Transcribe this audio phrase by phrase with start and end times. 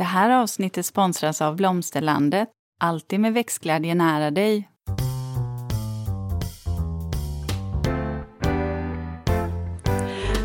[0.00, 2.48] Det här avsnittet sponsras av Blomsterlandet.
[2.80, 4.68] Alltid med växtglädje nära dig.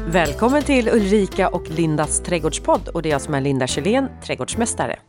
[0.07, 4.99] Välkommen till Ulrika och Lindas trädgårdspodd och det är jag som är Linda Kjellén, trädgårdsmästare.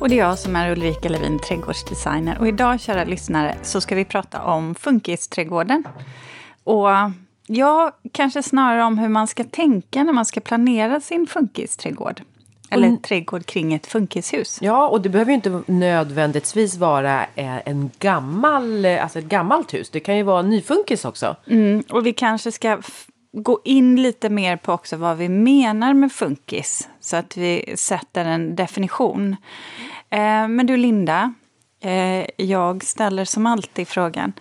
[0.00, 2.38] Och det är jag som är Ulrika Levin, trädgårdsdesigner.
[2.38, 5.84] Och idag, kära lyssnare, så ska vi prata om funkisträdgården.
[6.64, 6.88] Och
[7.46, 12.22] ja, kanske snarare om hur man ska tänka när man ska planera sin funkisträdgård.
[12.70, 13.00] Eller mm.
[13.00, 14.58] trädgård kring ett funkishus.
[14.62, 19.74] Ja, och det behöver ju inte nödvändigtvis vara eh, en gammal, eh, alltså ett gammalt
[19.74, 19.90] hus.
[19.90, 21.36] Det kan ju vara en nyfunkis också.
[21.46, 22.78] Mm, och vi kanske ska
[23.32, 26.88] gå in lite mer på också vad vi menar med funkis.
[27.00, 29.36] Så att vi sätter en definition.
[30.10, 31.34] Eh, men du Linda,
[32.36, 34.32] jag ställer som alltid frågan.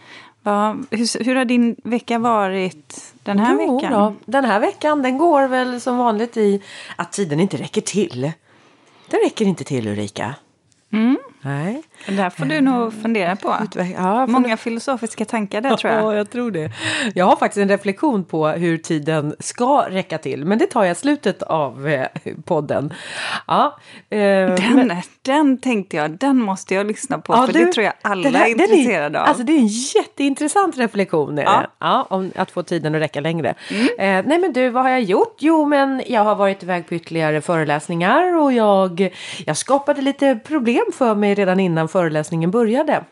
[0.91, 3.93] Hur, hur har din vecka varit den här jo, veckan?
[3.93, 6.61] Då, den här veckan den går väl som vanligt i
[6.95, 8.31] att tiden inte räcker till.
[9.09, 10.35] Den räcker inte till Ulrika.
[10.91, 11.17] Mm.
[11.41, 11.83] Nej.
[12.05, 13.55] Det där får du nog fundera på.
[13.95, 16.03] Ja, Många filosofiska tankar där tror jag.
[16.07, 16.71] Ja, jag tror det.
[17.15, 20.45] Jag har faktiskt en reflektion på hur tiden ska räcka till.
[20.45, 22.07] Men det tar jag i slutet av eh,
[22.45, 22.93] podden.
[23.47, 23.77] Ja,
[24.09, 24.91] eh, den, men...
[25.21, 27.33] den tänkte jag, den måste jag lyssna på.
[27.33, 29.27] Ja, för du, det tror jag alla här, är intresserade är, av.
[29.27, 31.37] Alltså det är en jätteintressant reflektion.
[31.37, 31.67] Ja.
[31.79, 32.07] ja.
[32.09, 33.55] om att få tiden att räcka längre.
[33.71, 33.85] Mm.
[33.85, 35.35] Eh, nej men du, vad har jag gjort?
[35.39, 38.37] Jo, men jag har varit iväg på ytterligare föreläsningar.
[38.37, 39.13] Och jag,
[39.45, 43.03] jag skapade lite problem för mig redan innan föreläsningen började.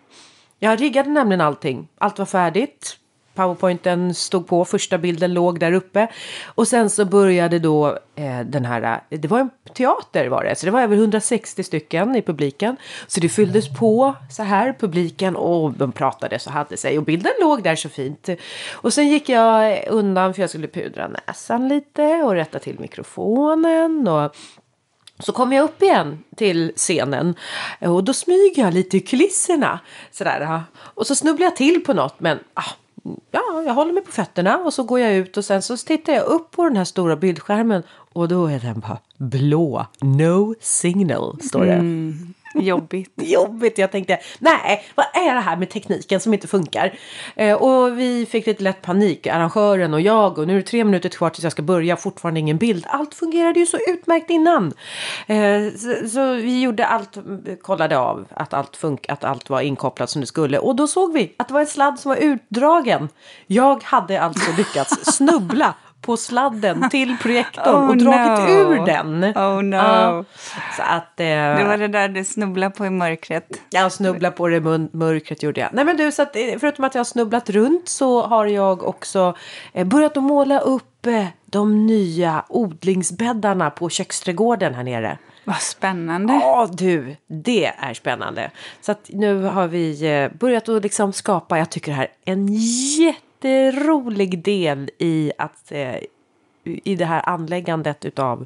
[0.60, 1.88] Jag riggade nämligen allting.
[1.98, 2.98] Allt var färdigt.
[3.36, 6.08] Powerpointen stod på, första bilden låg där uppe.
[6.46, 10.66] Och sen så började då eh, den här, det var en teater var det, så
[10.66, 12.78] det var över 160 stycken i publiken.
[13.08, 16.98] Så det fylldes på så här, publiken, och de pratade så hade sig.
[16.98, 18.30] Och bilden låg där så fint.
[18.72, 24.08] Och sen gick jag undan för jag skulle pudra näsan lite och rätta till mikrofonen.
[24.08, 24.36] Och
[25.20, 27.36] så kommer jag upp igen till scenen
[27.80, 29.80] eh, och då smyger jag lite i kulisserna.
[30.12, 32.72] Sådär, och så snubblar jag till på något men ah,
[33.32, 36.14] ja, jag håller mig på fötterna och så går jag ut och sen så tittar
[36.14, 39.86] jag upp på den här stora bildskärmen och då är den bara blå.
[40.02, 41.74] No signal står det.
[41.74, 42.34] Mm.
[42.56, 43.12] Jobbigt.
[43.16, 43.78] Jobbigt.
[43.78, 46.98] Jag tänkte, nej, vad är det här med tekniken som inte funkar?
[47.36, 50.38] Eh, och vi fick lite lätt panik, arrangören och jag.
[50.38, 52.86] Och nu är det tre minuter kvar tills jag ska börja, fortfarande ingen bild.
[52.88, 54.74] Allt fungerade ju så utmärkt innan.
[55.28, 55.38] Eh,
[55.78, 57.18] så, så, vi gjorde allt,
[57.62, 60.60] kollade av att allt, funk att allt var inkopplat som det skulle.
[60.60, 63.10] Och då såg vi att det var en sladd som var utdragen.
[63.48, 65.74] Jag hade alltså lyckats snubbla
[66.06, 68.50] på sladden till projektorn oh, och dragit no.
[68.50, 69.24] ur den.
[69.24, 69.76] Oh no.
[69.76, 70.24] Ja,
[70.78, 73.62] så att, eh, det var det där du snubblade på i mörkret.
[73.70, 75.70] Ja, snubbla på det i mörkret gjorde jag.
[75.74, 78.84] Nej men du, så att, eh, förutom att jag har snubblat runt så har jag
[78.84, 79.36] också
[79.74, 85.18] eh, börjat att måla upp eh, de nya odlingsbäddarna på köksträdgården här nere.
[85.44, 86.34] Vad spännande.
[86.34, 88.52] Ja du, det är spännande.
[88.82, 92.34] Så att nu har vi eh, börjat att liksom skapa, jag tycker det här är
[92.34, 95.98] en jätte jätterolig del i, att, eh,
[96.64, 98.46] i det här anläggandet utav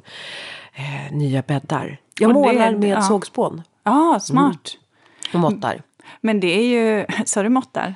[0.74, 2.00] eh, nya bäddar.
[2.18, 3.02] Jag målar med ja.
[3.02, 3.62] sågspån.
[3.84, 4.76] Ja, ah, smart.
[5.32, 5.44] Mm.
[5.44, 5.82] Och måttar.
[6.20, 7.94] Men det är ju, sa du måttar?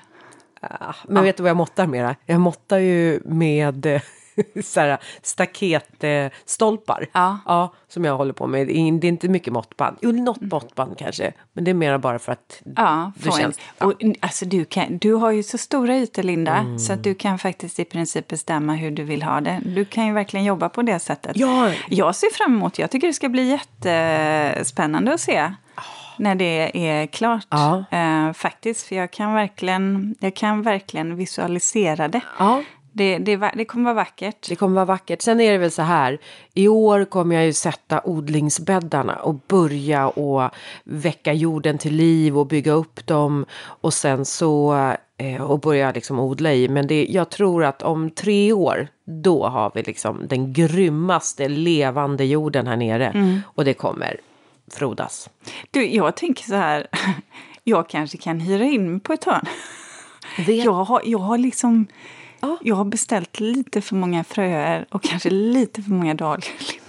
[0.61, 2.17] Ja, men vet du vad jag måttar mera?
[2.27, 4.03] Jag måttar ju med eh,
[4.65, 7.07] så här, staketstolpar.
[7.13, 7.39] Ja.
[7.47, 7.75] ja.
[7.89, 8.67] Som jag håller på med.
[8.67, 9.97] Det är inte mycket måttband.
[10.01, 10.49] Jo, något mm.
[10.49, 11.33] måttband kanske.
[11.53, 13.59] Men det är mer bara för att ja, det känns...
[13.79, 13.87] Ja.
[13.87, 16.57] Och, alltså, du, kan, du har ju så stora ytor, Linda.
[16.57, 16.79] Mm.
[16.79, 19.61] Så att du kan faktiskt i princip bestämma hur du vill ha det.
[19.65, 21.37] Du kan ju verkligen jobba på det sättet.
[21.37, 21.73] Ja.
[21.89, 25.51] Jag ser fram emot, jag tycker det ska bli jättespännande att se
[26.17, 27.47] när det är klart.
[27.51, 27.85] Ja.
[27.93, 32.21] Uh, faktiskt, för jag kan, verkligen, jag kan verkligen visualisera det.
[32.39, 32.63] Ja.
[32.97, 34.49] Det, det, det, kommer vara vackert.
[34.49, 35.23] Det kommer vara vackert.
[35.23, 36.19] Sen är det väl så här.
[36.55, 40.51] I år kommer jag ju sätta odlingsbäddarna och börja och
[40.85, 43.47] väcka jorden till liv och bygga upp dem.
[43.57, 44.75] Och sen så
[45.17, 46.69] eh, och börja liksom odla i.
[46.69, 52.25] Men det, jag tror att om tre år då har vi liksom den grymmaste levande
[52.25, 53.07] jorden här nere.
[53.07, 53.41] Mm.
[53.47, 54.21] Och det kommer
[54.73, 55.31] frodas.
[55.71, 56.87] Du, jag tänker så här.
[57.67, 59.47] Jag kanske kan hyra in mig på ett hörn.
[60.47, 61.87] Jag har, jag har liksom.
[62.63, 66.84] Jag har beställt lite för många fröer och kanske lite för många dahlior.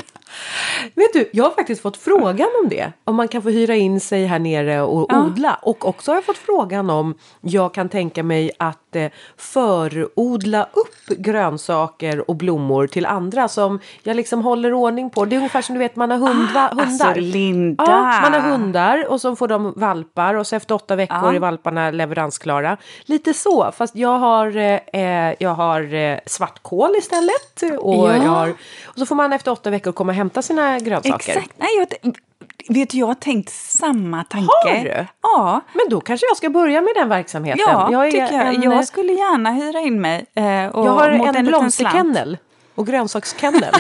[0.95, 2.91] Vet du, jag har faktiskt fått frågan om det.
[3.03, 5.23] Om man kan få hyra in sig här nere och ja.
[5.23, 5.59] odla.
[5.61, 11.17] Och också har jag fått frågan om jag kan tänka mig att eh, förodla upp
[11.17, 15.25] grönsaker och blommor till andra som jag liksom håller ordning på.
[15.25, 17.07] Det är ungefär som du vet man har hundva, ah, hundar.
[17.07, 17.83] Alltså Linda!
[17.87, 21.33] Ja, man har hundar och så får de valpar och så efter åtta veckor ja.
[21.33, 22.77] är valparna leveransklara.
[23.05, 27.79] Lite så, fast jag har, eh, jag har eh, svartkål istället.
[27.79, 28.15] Och, ja.
[28.15, 28.49] jag har,
[28.85, 31.37] och så får man efter åtta veckor komma och hämta sina grönsaker.
[31.37, 31.53] Exakt.
[31.57, 32.13] Nej, jag,
[32.75, 34.47] vet du, jag har tänkt samma tanke.
[34.47, 35.05] Har du?
[35.21, 35.61] Ja.
[35.73, 37.63] Men då kanske jag ska börja med den verksamheten.
[37.67, 38.55] Ja, jag, tycker jag.
[38.55, 40.25] En, jag skulle gärna hyra in mig.
[40.35, 42.37] Eh, jag har en, en blomsterkennel
[42.75, 43.73] och grönsakskennel.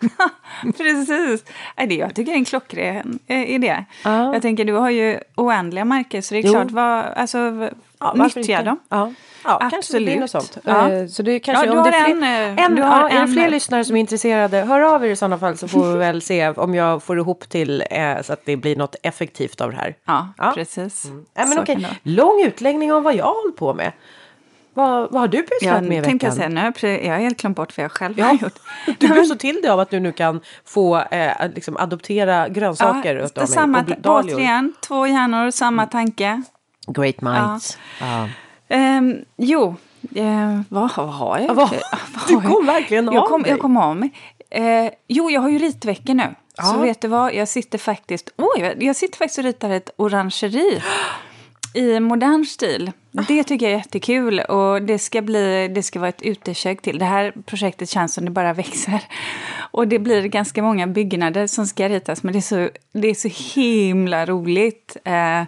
[0.76, 1.44] Precis.
[1.76, 3.84] Jag tycker det är en klockren eh, idé.
[4.04, 4.32] Ja.
[4.32, 6.52] Jag tänker, du har ju oändliga marker så det är jo.
[6.52, 7.70] klart, vad, alltså,
[8.00, 8.78] ja, nyttja dem.
[8.88, 9.12] Ja.
[9.44, 9.72] Ja, Absolut.
[9.72, 10.58] kanske det blir något sånt.
[10.64, 10.90] Ja.
[10.90, 13.32] Eh, så det kanske, ja, om det är fler, en, en, ja, en, är det
[13.32, 16.22] fler lyssnare som är intresserade, hör av er i sådana fall så får vi väl
[16.22, 19.76] se om jag får ihop till eh, så att det blir något effektivt av det
[19.76, 19.94] här.
[20.04, 20.52] Ja, ja.
[20.54, 21.04] precis.
[21.04, 21.24] Mm.
[21.34, 21.86] Ja, men okej.
[22.02, 23.92] Lång utläggning om vad jag har hållit på med.
[24.74, 26.18] Vad, vad har du pysslat ja, med i veckan?
[26.22, 26.72] Jag, säga, nu,
[27.04, 28.58] jag har helt glömt bort vad jag själv ja, har gjort.
[28.98, 33.16] Du blir så till det av att du nu kan få eh, liksom adoptera grönsaker
[33.16, 33.98] ja, utav samma, mig.
[34.04, 36.42] Återigen, två hjärnor, samma tanke.
[36.86, 37.78] Great minds.
[38.00, 38.28] Ja.
[38.68, 39.76] Um, jo,
[40.14, 41.54] eh, vad, vad har jag?
[41.54, 41.70] Vad,
[42.28, 43.50] du kom verkligen av jag kom, dig.
[43.50, 44.10] Jag kom av mig.
[44.50, 46.34] Eh, jo, jag har ju ritveckor nu.
[46.56, 46.64] Ja.
[46.64, 50.82] Så vet du vad, jag sitter faktiskt, oj, jag sitter faktiskt och ritar ett orangeri.
[51.74, 52.92] i modern stil.
[53.10, 56.98] Det tycker jag är jättekul och det ska, bli, det ska vara ett utekök till.
[56.98, 59.00] Det här projektet känns som det bara växer.
[59.70, 63.14] Och det blir ganska många byggnader som ska ritas men det är så, det är
[63.14, 64.96] så himla roligt.
[65.04, 65.42] Eh,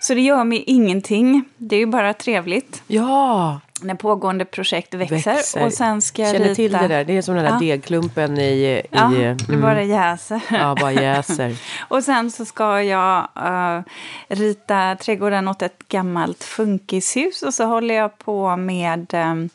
[0.00, 1.44] så det gör mig ingenting.
[1.56, 2.82] Det är ju bara trevligt.
[2.86, 3.60] Ja!
[3.82, 5.34] när pågående projekt växer.
[5.34, 5.64] växer.
[5.64, 6.54] Och sen ska jag Känner rita...
[6.54, 7.04] till det där.
[7.04, 7.58] Det är som den där ja.
[7.58, 8.82] degklumpen i...
[8.90, 9.36] Ja, i, mm.
[9.48, 10.40] det bara jäser.
[10.50, 11.56] Ja, bara jäser.
[11.88, 13.82] och sen så ska jag uh,
[14.28, 17.42] rita trädgården åt ett gammalt funkishus.
[17.42, 19.50] Och så håller jag på med um,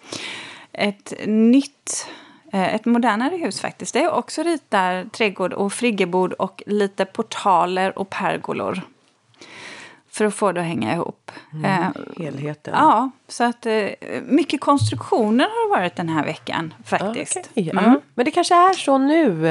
[0.71, 2.07] ett nytt
[2.53, 3.93] uh, ett modernare hus faktiskt.
[3.93, 8.81] Det är också ritar trädgård och friggebod och lite portaler och pergolor
[10.15, 11.31] för att få det att hänga ihop.
[11.53, 12.73] Mm, eh, helheten.
[12.77, 13.89] Ja, så att eh,
[14.23, 17.37] mycket konstruktioner har det varit den här veckan faktiskt.
[17.37, 17.79] Okay, ja.
[17.79, 17.99] mm.
[18.13, 19.47] Men det kanske är så nu.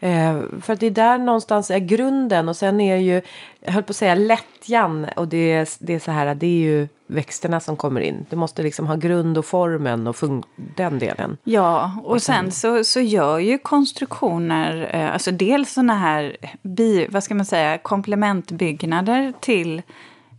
[0.00, 3.22] Eh, för det är där någonstans är grunden och sen är ju,
[3.60, 6.60] jag höll på att säga lättjan och det är, det är så här, det är
[6.60, 8.26] ju växterna som kommer in.
[8.30, 10.16] Du måste liksom ha grund och formen och
[10.56, 11.36] den delen.
[11.44, 16.36] Ja, och, och sen, sen, så, så gör ju konstruktioner, eh, alltså dels sådana här,
[16.62, 19.82] bi, vad ska man säga, komplementbyggnader till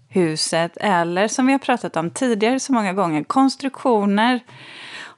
[0.10, 4.40] huset eller som vi har pratat om tidigare så många gånger, konstruktioner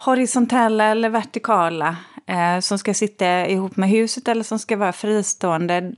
[0.01, 1.95] horisontella eller vertikala
[2.25, 5.93] eh, som ska sitta ihop med huset eller som ska vara fristående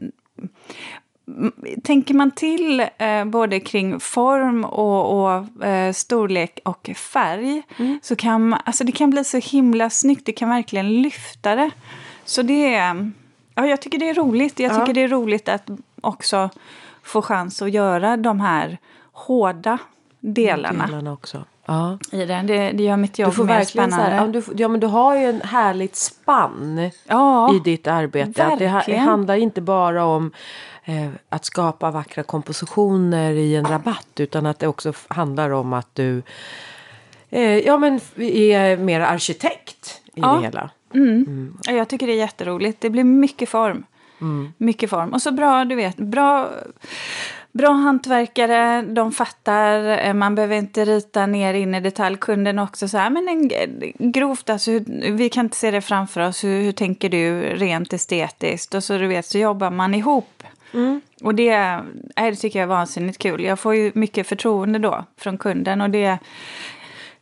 [1.83, 7.99] tänker man till eh, både kring form och, och eh, storlek och färg mm.
[8.03, 10.25] så kan man, alltså det kan bli så himla snyggt.
[10.25, 11.71] Det kan verkligen lyfta det.
[12.25, 13.11] Så det är,
[13.55, 14.59] ja, jag tycker det är roligt.
[14.59, 14.93] Jag tycker ja.
[14.93, 15.69] det är roligt att
[16.01, 16.49] också
[17.03, 18.77] få chans att göra de här
[19.11, 19.77] hårda
[20.19, 20.85] delarna.
[20.87, 21.45] delarna också.
[21.65, 21.97] Ja.
[22.11, 22.47] I den.
[22.47, 24.05] Det, det gör mitt jobb du får mer spännande.
[24.05, 28.45] Här, ja, du, ja, men du har ju en härligt spann ja, i ditt arbete.
[28.45, 30.31] Att det handlar inte bara om
[30.85, 35.95] eh, att skapa vackra kompositioner i en rabatt utan att det också handlar om att
[35.95, 36.21] du
[37.29, 40.33] eh, ja, men är mer arkitekt i ja.
[40.33, 40.69] det hela.
[40.93, 41.25] Mm.
[41.27, 41.57] Mm.
[41.65, 42.81] Jag tycker det är jätteroligt.
[42.81, 43.85] Det blir mycket form.
[44.21, 44.53] Mm.
[44.57, 45.13] Mycket form.
[45.13, 46.49] Och så bra, du vet, bra
[47.53, 52.17] bra hantverkare, de fattar, eh, man behöver inte rita ner in i detalj.
[52.17, 54.71] Kunden också så här, men en, grovt, alltså,
[55.11, 58.73] vi kan inte se det framför oss, hur, hur tänker du rent estetiskt?
[58.73, 60.43] Och så du vet, så jobbar man ihop.
[60.73, 61.01] Mm.
[61.21, 61.79] Och det,
[62.15, 63.43] det tycker jag är vansinnigt kul.
[63.43, 66.17] Jag får ju mycket förtroende då från kunden och det,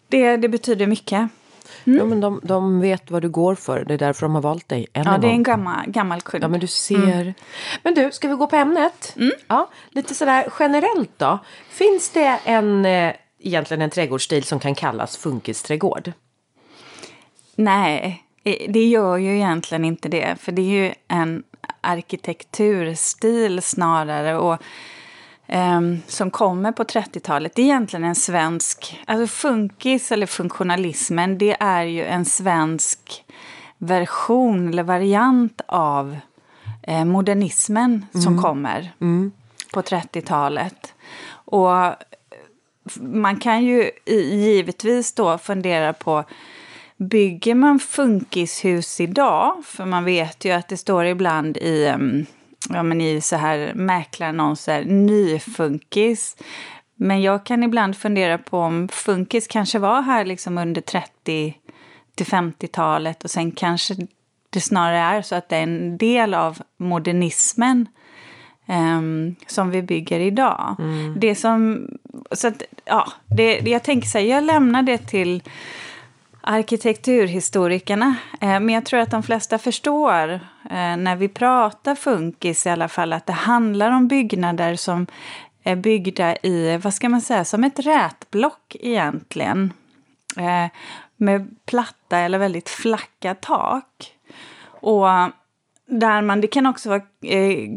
[0.07, 1.29] det, det betyder mycket.
[1.85, 1.99] Mm.
[1.99, 3.85] Ja, men de, de vet vad du går för.
[3.85, 4.87] Det är därför de har valt dig.
[4.93, 6.43] Än ja, det är en gammal, gammal kund.
[6.43, 7.21] Ja, men du ser.
[7.21, 7.33] Mm.
[7.83, 9.13] Men du, ska vi gå på ämnet?
[9.15, 9.31] Mm.
[9.47, 11.39] Ja, lite sådär generellt då.
[11.69, 16.11] Finns det en, eh, egentligen en trädgårdsstil som kan kallas funkisträdgård?
[17.55, 18.23] Nej,
[18.69, 20.35] det gör ju egentligen inte det.
[20.39, 21.43] För det är ju en
[21.81, 24.37] arkitekturstil snarare.
[24.37, 24.61] Och
[25.47, 27.55] um, som kommer på 30-talet.
[27.55, 28.99] Det är egentligen en svensk...
[29.07, 33.25] Alltså funkis eller funktionalismen, det är ju en svensk
[33.77, 36.17] version eller variant av
[36.83, 38.23] eh, modernismen mm.
[38.23, 39.31] som kommer mm.
[39.73, 40.93] på 30-talet.
[41.31, 41.95] Och
[42.99, 46.23] man kan ju givetvis då fundera på
[47.09, 51.93] Bygger man funkishus idag, för man vet ju att det står ibland i
[52.69, 56.37] ja, men i så här mäklarannonser, nyfunkis.
[56.95, 61.57] Men jag kan ibland fundera på om funkis kanske var här liksom under 30
[62.15, 63.95] till 50-talet och sen kanske
[64.49, 67.87] det snarare är så att det är en del av modernismen
[68.67, 70.75] um, som vi bygger idag.
[70.79, 71.19] Mm.
[71.19, 71.87] Det som,
[72.31, 75.43] så att, ja, det, jag tänker så här, jag lämnar det till
[76.41, 78.15] arkitekturhistorikerna.
[78.41, 80.33] Eh, men jag tror att de flesta förstår
[80.69, 85.07] eh, när vi pratar funkis i alla fall att det handlar om byggnader som
[85.63, 89.73] är byggda i, vad ska man säga, som ett rätblock egentligen.
[90.37, 90.71] Eh,
[91.17, 94.13] med platta eller väldigt flacka tak.
[94.63, 95.07] Och
[95.85, 97.01] där man, det kan också vara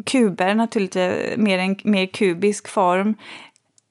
[0.05, 3.15] kuber naturligtvis, mer en mer kubisk form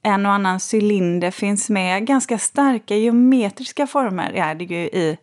[0.04, 2.06] en och annan cylinder finns med.
[2.06, 5.18] Ganska starka geometriska former är det ju i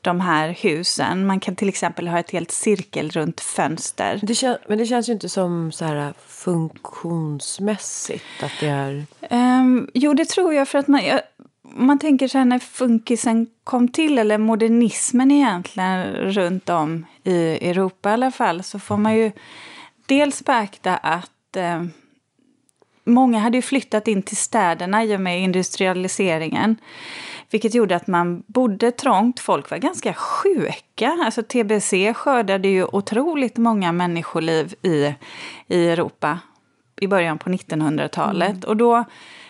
[0.00, 1.26] de här husen.
[1.26, 4.20] Man kan till exempel ha ett helt cirkelrunt fönster.
[4.22, 9.06] Det men det känns ju inte som så här funktionsmässigt att det är...
[9.30, 11.04] Um, jo, det tror jag för att man...
[11.04, 11.20] Jag,
[11.62, 18.10] man tänker så här när funkisen kom till, eller modernismen egentligen runt om i Europa
[18.10, 19.32] i alla fall, så får man ju
[20.06, 21.84] dels beakta att eh,
[23.04, 26.76] många hade ju flyttat in till städerna i och med industrialiseringen.
[27.50, 29.40] Vilket gjorde att man bodde trångt.
[29.40, 31.18] Folk var ganska sjuka.
[31.24, 35.14] Alltså TBC skördade ju otroligt många människoliv i,
[35.66, 36.38] i Europa
[37.00, 38.50] i början på 1900-talet.
[38.50, 38.68] Mm.
[38.68, 39.04] Och då,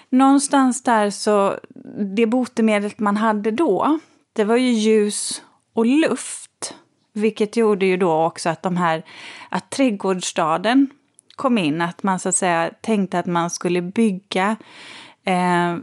[0.09, 1.59] någonstans där så,
[2.17, 3.99] det botemedlet man hade då,
[4.33, 5.43] det var ju ljus
[5.73, 6.75] och luft.
[7.13, 9.03] Vilket gjorde ju då också att de här,
[9.49, 10.89] att trädgårdsstaden
[11.41, 14.57] kom in, att man så att säga tänkte att man skulle bygga
[15.25, 15.77] eh,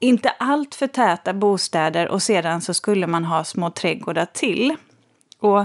[0.00, 4.76] inte allt för täta bostäder och sedan så skulle man ha små trädgårdar till.
[5.38, 5.64] Och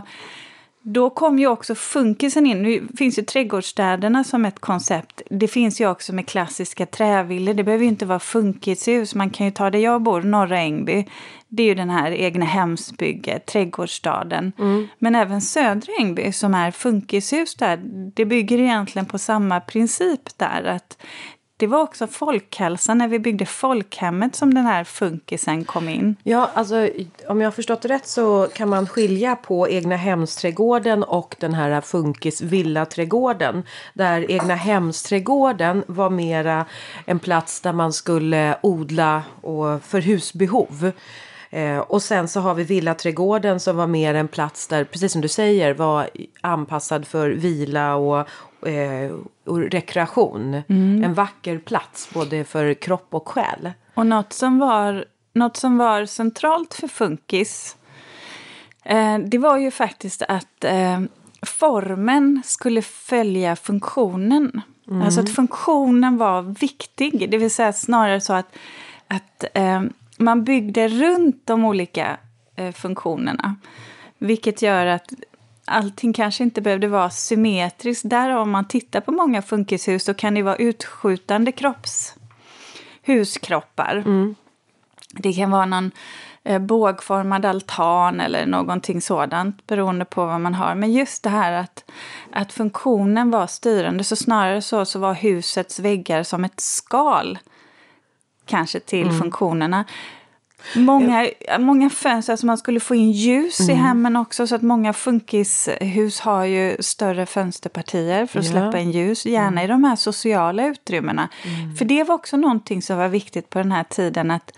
[0.84, 2.62] då kom ju också funkisen in.
[2.62, 5.22] Nu finns ju trädgårdsstäderna som ett koncept.
[5.30, 7.54] Det finns ju också med klassiska trävillor.
[7.54, 9.16] Det behöver ju inte vara funkishus.
[9.16, 11.06] Man kan ju ta där jag bor, Norra Ängby.
[11.48, 14.52] Det är ju den här egna hemsbygget, trädgårdsstaden.
[14.60, 14.88] Mm.
[15.00, 17.80] Men även Södra Ängby som är funkishus där.
[18.14, 20.64] Det bygger egentligen på samma princip där.
[20.64, 20.98] Att
[21.62, 26.16] det var också folkhälsan när vi byggde folkhemmet som den här funkisen kom in.
[26.24, 26.90] Ja, alltså
[27.28, 31.82] om jag har förstått rätt så kan man skilja på egna hemsträdgården och den här
[31.82, 33.64] funkis villaträdgården.
[33.94, 36.66] Där egna hemsträdgården var mera
[37.06, 40.92] en plats där man skulle odla och för husbehov.
[41.54, 45.22] Eh, och sen så har vi villaträdgården som var mer en plats där, precis som
[45.22, 46.10] du säger, var
[46.42, 48.28] anpassad för vila och,
[48.68, 49.12] eh,
[49.46, 50.62] och rekreation.
[50.68, 51.04] Mm.
[51.04, 53.72] En vacker plats både för kropp och själ.
[53.94, 57.78] Och något som var, något som var centralt för funkis
[58.86, 61.02] eh, det var ju faktiskt att eh,
[61.42, 64.62] formen skulle följa funktionen.
[64.88, 65.02] Mm.
[65.02, 67.32] Alltså att funktionen var viktig.
[67.32, 68.56] Det vill säga snarare så att,
[69.08, 69.82] att eh,
[70.22, 72.18] man byggde runt de olika
[72.56, 73.56] eh, funktionerna.
[74.18, 75.14] Vilket gör att
[75.66, 78.10] allting kanske inte behövde vara symmetriskt.
[78.10, 82.16] Där om man tittar på många funkishus så kan det vara utskjutande kropps
[83.06, 83.96] huskroppar.
[83.96, 84.36] Mm.
[85.14, 85.92] Det kan vara någon
[86.44, 90.76] eh, bågformad altan eller någonting sådant beroende på vad man har.
[90.76, 91.92] Men just det här att,
[92.32, 97.40] att funktionen var styrande, så snarare så, så var husets väggar som ett skal
[98.46, 99.20] kanske till mm.
[99.20, 99.86] funktionerna.
[100.76, 101.30] Många,
[101.60, 103.72] många fönster, alltså man skulle få in ljus mm.
[103.72, 104.48] i hemmen också.
[104.48, 108.52] Så att många funkishus har ju större fönsterpartier för att ja.
[108.52, 109.26] släppa in ljus.
[109.26, 109.64] Gärna mm.
[109.64, 111.30] i de här sociala utrymmena.
[111.44, 111.76] Mm.
[111.76, 114.32] För det var också någonting som var viktigt på den här tiden.
[114.32, 114.52] Att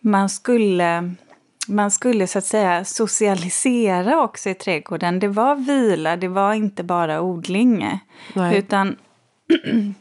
[0.00, 1.14] man skulle,
[1.68, 5.18] man skulle så att säga socialisera också i trädgården.
[5.18, 8.00] Det var vila, det var inte bara odling.
[8.34, 8.58] Nej.
[8.58, 8.96] Utan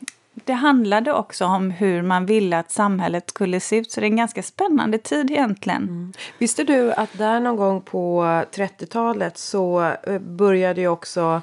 [0.45, 3.91] det handlade också om hur man ville att samhället skulle se ut.
[3.91, 5.83] Så det är en ganska spännande tid egentligen.
[5.83, 6.13] Mm.
[6.37, 11.41] Visste du att där någon gång på 30-talet så eh, började ju också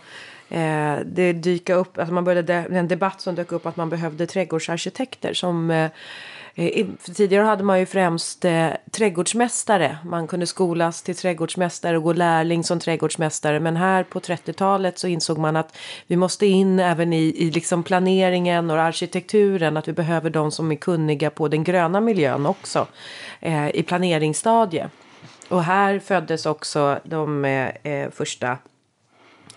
[0.49, 4.27] eh, det dyka upp, alltså man började, en debatt som dök upp att man behövde
[4.27, 5.91] trädgårdsarkitekter som eh,
[6.59, 9.99] Eh, tidigare hade man ju främst eh, trädgårdsmästare.
[10.05, 13.61] Man kunde skolas till trädgårdsmästare och gå lärling som trädgårdsmästare.
[13.61, 17.83] Men här på 30-talet så insåg man att vi måste in även i, i liksom
[17.83, 19.77] planeringen och arkitekturen.
[19.77, 22.87] Att vi behöver de som är kunniga på den gröna miljön också
[23.41, 24.91] eh, i planeringsstadiet.
[25.49, 28.59] Och här föddes också de eh, första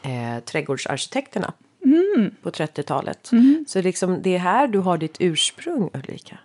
[0.02, 1.54] eh, trädgårdsarkitekterna.
[1.86, 2.36] Mm.
[2.42, 3.32] På 30-talet.
[3.32, 3.66] Mm.
[3.68, 6.38] Så liksom det är här du har ditt ursprung Ulrika.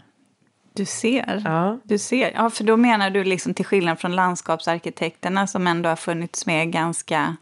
[0.76, 1.42] Du ser.
[1.44, 1.78] Ja.
[1.84, 2.32] du ser.
[2.34, 6.72] Ja, för då menar du liksom till skillnad från landskapsarkitekterna som ändå har funnits med
[6.72, 7.36] ganska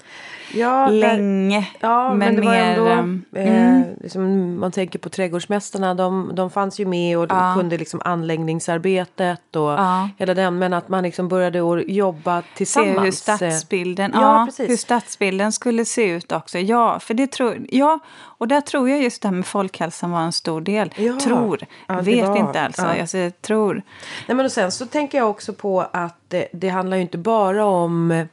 [0.55, 1.69] ja, länge.
[1.81, 3.85] Ja, men, men det var ändå, ehm, eh, mm.
[4.03, 7.55] liksom, man tänker på trädgårdsmästarna, de, de fanns ju med och ja.
[7.57, 10.09] kunde liksom anläggningsarbetet och ja.
[10.19, 10.59] hela den.
[10.59, 12.97] Men att man liksom började jobba tillsammans.
[12.97, 16.59] Se hur stadsbilden, ja, ja hur stadsbilden skulle se ut också.
[16.59, 17.99] Ja, för det tror, ja,
[18.43, 20.95] och där tror jag just det här med folkhälsan var en stor del.
[20.97, 21.19] Ja.
[21.21, 21.67] Tror,
[22.03, 22.83] vet var, inte alltså.
[22.83, 23.83] Jag vi tror.
[24.27, 27.19] Nej, men och sen så tänker jag också på att det, det handlar ju inte
[27.19, 28.27] bara om eh,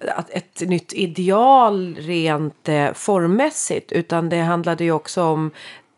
[0.00, 5.50] att ett nytt ideal rent eh, formmässigt utan det handlade ju också om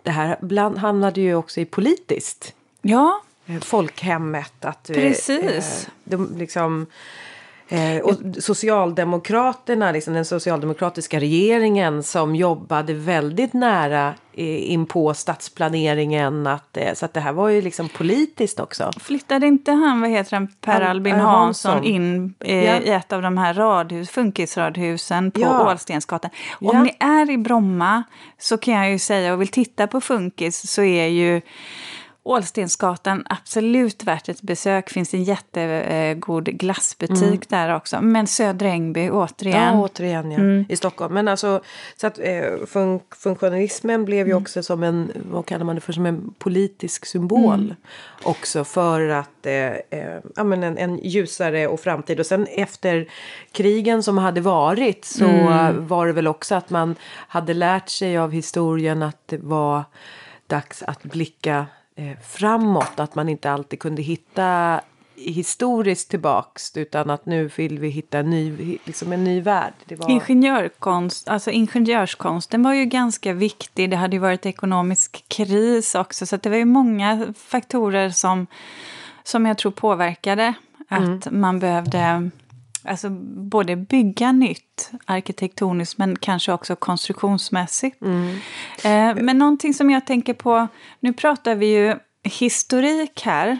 [0.02, 2.54] det här bland, hamnade ju också i politiskt.
[2.82, 3.20] Ja.
[3.46, 4.64] Eh, folkhemmet.
[4.64, 5.84] Att, eh, Precis.
[5.84, 6.86] Eh, de, liksom,
[7.72, 16.46] Eh, och Socialdemokraterna, liksom den socialdemokratiska regeringen som jobbade väldigt nära eh, in på stadsplaneringen.
[16.46, 18.90] Att, eh, så att det här var ju liksom politiskt också.
[19.00, 22.80] Flyttade inte han, vad heter han, Per Albin Hansson, Hansson in eh, ja.
[22.80, 25.70] i ett av de här radhus, funkisradhusen på ja.
[25.70, 26.30] Ålstensgatan?
[26.60, 26.82] Om ja.
[26.82, 28.02] ni är i Bromma
[28.38, 31.40] så kan jag ju säga och vill titta på funkis så är ju
[32.22, 34.90] Ålstensgatan, absolut värt ett besök.
[34.90, 37.40] finns en jättegod glassbutik mm.
[37.48, 38.00] där också.
[38.00, 39.62] Men Södra Ängby, återigen.
[39.62, 40.38] Ja, återigen ja.
[40.38, 40.64] Mm.
[40.68, 41.14] I Stockholm.
[41.14, 41.60] Men alltså,
[41.96, 44.42] så att eh, fun funktionalismen blev ju mm.
[44.42, 47.54] också som en, vad kallar man det för, som en politisk symbol.
[47.54, 47.76] Mm.
[48.22, 52.20] Också för att, eh, eh, ja men en, en, ljusare och framtid.
[52.20, 53.08] Och sen efter
[53.52, 55.86] krigen som hade varit så mm.
[55.86, 56.96] var det väl också att man
[57.28, 59.84] hade lärt sig av historien att det var
[60.46, 61.66] dags att blicka
[62.22, 63.00] framåt.
[63.00, 64.80] Att man inte alltid kunde hitta
[65.20, 69.72] historiskt tillbaks utan att nu vill vi hitta en ny, liksom en ny värld.
[69.84, 70.10] Det var...
[70.10, 73.90] Ingenjörkonst, alltså ingenjörskonsten var ju ganska viktig.
[73.90, 78.46] Det hade ju varit ekonomisk kris också så det var ju många faktorer som,
[79.22, 80.54] som jag tror påverkade
[80.88, 81.40] att mm.
[81.40, 82.30] man behövde
[82.84, 83.10] Alltså
[83.50, 88.02] både bygga nytt arkitektoniskt men kanske också konstruktionsmässigt.
[88.02, 88.28] Mm.
[88.84, 90.68] Eh, men någonting som jag tänker på,
[91.00, 93.58] nu pratar vi ju historik här.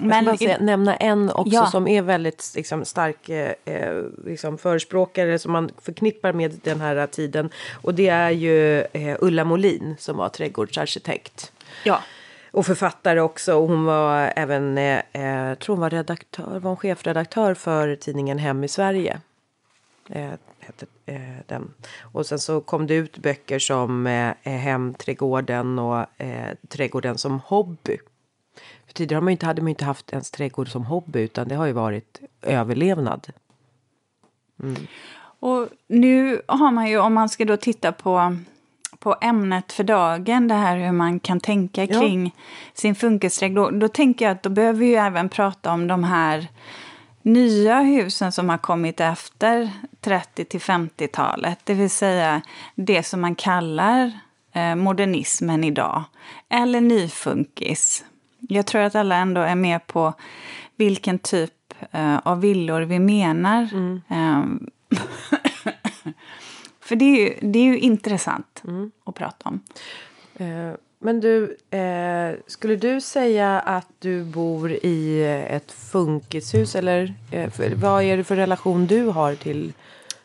[0.00, 1.66] Men jag ska bara säga, nämna en också ja.
[1.66, 7.06] som är väldigt liksom, stark eh, eh, liksom, förespråkare som man förknippar med den här
[7.06, 7.50] tiden.
[7.82, 11.52] Och det är ju eh, Ulla Molin som var trädgårdsarkitekt.
[11.84, 12.00] Ja
[12.50, 13.54] och författare också.
[13.54, 18.38] Och hon var även, eh, eh tror hon var redaktör, var hon chefredaktör för tidningen
[18.38, 19.20] Hem i Sverige.
[20.08, 20.30] Eh,
[20.60, 21.74] hette eh, den.
[22.00, 27.40] Och sen så kom det ut böcker som eh, eh Hemträdgården och eh, Trädgården som
[27.40, 27.98] hobby.
[28.86, 31.54] För tidigare har man inte, hade man inte haft ens trädgård som hobby utan det
[31.54, 33.32] har ju varit överlevnad.
[34.62, 34.86] Mm.
[35.40, 38.36] Och nu har man ju, om man ska då titta på
[39.00, 42.42] på ämnet för dagen, det här hur man kan tänka kring ja.
[42.74, 46.04] sin funkisregel, då, då tänker jag att då behöver vi ju även prata om de
[46.04, 46.48] här
[47.22, 51.58] nya husen som har kommit efter 30 till 50-talet.
[51.64, 52.42] Det vill säga
[52.74, 54.12] det som man kallar
[54.52, 56.02] eh, modernismen idag.
[56.48, 58.04] Eller nyfunkis.
[58.38, 60.14] Jag tror att alla ändå är med på
[60.76, 61.52] vilken typ
[61.90, 63.68] eh, av villor vi menar.
[63.72, 64.70] Mm.
[66.90, 68.90] Eh, För det är ju, det är ju intressant mm.
[69.04, 69.60] att prata om.
[70.34, 77.50] Eh, men du, eh, skulle du säga att du bor i ett funkishus eller eh,
[77.74, 79.72] vad är det för relation du har till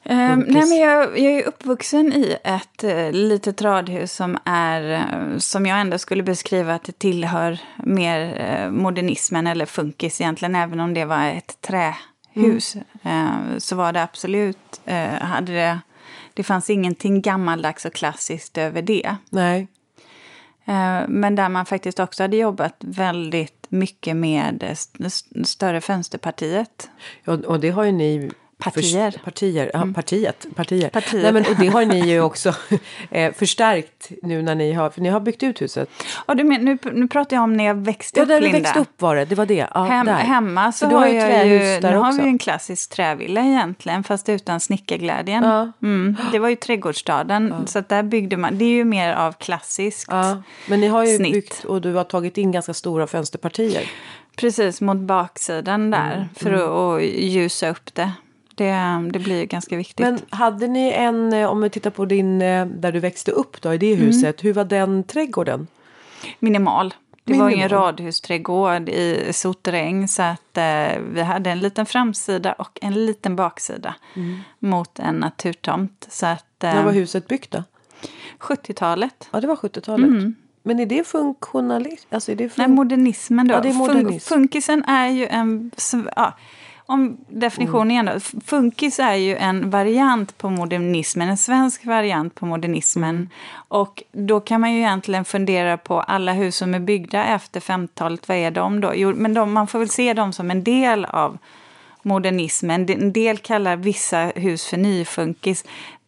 [0.10, 2.84] Um, nej, men jag, jag, är uppvuxen i ett
[3.16, 5.06] litet radhus som, är,
[5.38, 10.56] som jag ändå skulle beskriva att det tillhör mer modernismen eller funkis egentligen.
[10.56, 13.60] Även om det var ett trähus mm.
[13.60, 14.82] så var det absolut,
[15.22, 15.80] hade det
[16.36, 19.16] det fanns ingenting gammaldags och klassiskt över det.
[19.30, 19.68] Nej.
[20.66, 24.78] Eh, men där man faktiskt också hade jobbat väldigt mycket med
[25.46, 26.90] större fönsterpartiet.
[27.24, 29.12] Ja, och det har ju ni Partier.
[29.12, 29.94] För, partier, ja, mm.
[29.94, 30.48] partiet.
[30.56, 30.90] Partier.
[30.90, 31.24] partier.
[31.24, 32.54] Nej, men, och det har ni ju också
[33.12, 35.90] eh, förstärkt nu när ni har, för ni har byggt ut huset.
[36.28, 38.52] Ja, du men, nu, nu pratar jag om när jag växte upp, Ja, där du
[38.52, 39.68] växte upp var det, det var det.
[39.74, 44.04] Ja, Hem, hemma så, så har, jag ju, nu har vi en klassisk trävilla egentligen,
[44.04, 45.44] fast utan snickarglädjen.
[45.44, 45.72] Ja.
[45.82, 47.68] Mm, det var ju trädgårdsstaden, ja.
[47.68, 50.44] så där byggde man, det är ju mer av klassiskt ja.
[50.68, 51.34] Men ni har ju snitt.
[51.34, 53.84] byggt och du har tagit in ganska stora fönsterpartier.
[54.36, 56.28] Precis, mot baksidan där, mm.
[56.36, 56.62] för mm.
[56.62, 58.12] att, att ljusa upp det.
[58.56, 60.00] Det, det blir ganska viktigt.
[60.00, 63.62] Men hade ni en, eh, om vi tittar på din, eh, där du växte upp
[63.62, 64.06] då, i det mm.
[64.06, 64.48] huset, mm.
[64.48, 65.68] hur var den trädgården?
[66.40, 66.94] Minimal.
[67.24, 67.52] Det Minimal.
[67.52, 72.80] var ju en radhusträdgård i sotterräng så att eh, vi hade en liten framsida och
[72.82, 74.40] en liten baksida mm.
[74.60, 76.08] mot en naturtomt.
[76.10, 77.64] Så att, eh, När var huset byggt då?
[78.40, 79.30] 70-talet.
[79.32, 80.10] Ja, det var 70-talet.
[80.10, 80.36] Mm.
[80.64, 82.08] Men är det funktionalism?
[82.10, 83.54] Alltså är det fun Nej, modernismen då.
[83.54, 84.34] Ja, det är modernism.
[84.34, 85.72] funkisen är ju en...
[86.16, 86.34] Ja,
[86.86, 88.20] om definitionen igen då.
[88.46, 93.16] Funkis är ju en variant på modernismen, en svensk variant på modernismen.
[93.16, 93.30] Mm.
[93.68, 98.28] Och då kan man ju egentligen fundera på alla hus som är byggda efter 50-talet,
[98.28, 98.92] vad är de då?
[98.96, 101.38] Jo, men de, man får väl se dem som en del av
[102.02, 102.90] modernismen.
[102.90, 105.66] En del kallar vissa hus för nyfunkis.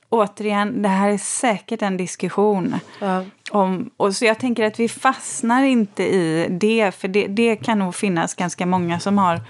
[0.09, 2.75] återigen, det här är säkert en diskussion.
[2.99, 3.23] Ja.
[3.51, 7.79] Om, och så jag tänker att vi fastnar inte i det, för det, det kan
[7.79, 9.41] nog finnas ganska många som har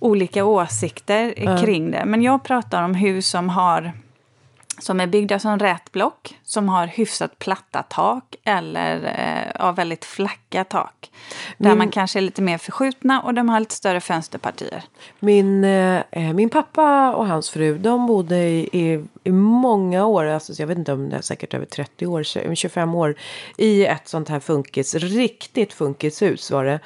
[0.00, 1.58] olika åsikter ja.
[1.58, 2.04] kring det.
[2.04, 3.92] Men jag pratar om hus som har
[4.82, 10.64] som är byggda som rätblock, som har hyfsat platta tak eller eh, ja, väldigt flacka
[10.64, 11.10] tak.
[11.58, 14.84] Där min, man kanske är lite mer förskjutna och de har lite större fönsterpartier.
[15.18, 16.02] Min, eh,
[16.34, 20.78] min pappa och hans fru de bodde i, i, i många år, alltså, jag vet
[20.78, 23.14] inte om det är säkert över 30 år, 25 år,
[23.56, 26.80] i ett sånt här funkis, riktigt funkishus var det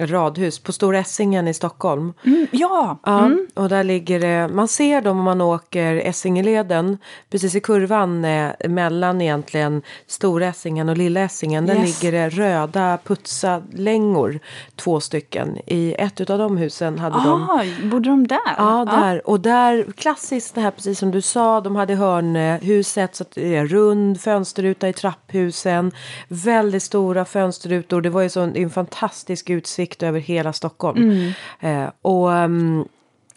[0.00, 2.12] radhus på Stora Essingen i Stockholm.
[2.24, 2.98] Mm, ja!
[3.04, 3.46] ja mm.
[3.54, 6.98] Och där ligger det, man ser dem om man åker Essingeleden,
[7.30, 11.66] precis i kurvan eh, mellan egentligen Stora Essingen och Lilla Essingen.
[11.66, 12.02] Där yes.
[12.02, 14.40] ligger det röda putslängor,
[14.76, 15.58] två stycken.
[15.66, 17.90] I ett av de husen hade ah, de...
[17.90, 18.38] bodde de där?
[18.58, 19.16] Ja, där.
[19.16, 19.30] Ah.
[19.30, 23.56] Och där, klassiskt det här precis som du sa, de hade hörnhuset så att det
[23.56, 25.92] är rund fönsterruta i trapphusen.
[26.28, 31.02] Väldigt stora fönsterrutor, det var ju så en, en fantastisk utsikt utsikt över hela Stockholm.
[31.02, 31.32] Mm.
[31.60, 32.88] Eh, och, um,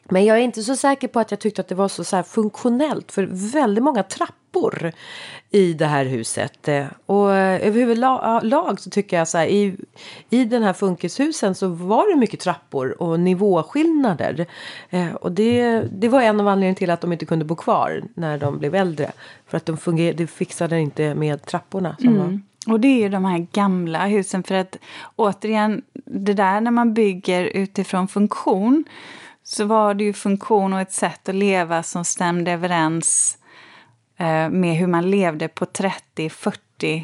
[0.09, 2.23] men jag är inte så säker på att jag tyckte att det var så, så
[2.23, 4.91] funktionellt för väldigt många trappor
[5.51, 6.67] i det här huset.
[6.67, 9.75] Eh, och eh, överhuvudlag så tycker jag så här, i,
[10.29, 14.45] i den här funkishusen så var det mycket trappor och nivåskillnader.
[14.89, 18.03] Eh, och det, det var en av anledningarna till att de inte kunde bo kvar
[18.15, 19.11] när de blev äldre.
[19.47, 21.95] För att de fungerade, fixade inte med trapporna.
[21.99, 22.19] Som mm.
[22.19, 24.77] var och det är ju de här gamla husen för att
[25.15, 28.83] återigen, det där när man bygger utifrån funktion
[29.43, 33.37] så var det ju funktion och ett sätt att leva som stämde överens
[34.17, 37.03] eh, med hur man levde på 30-40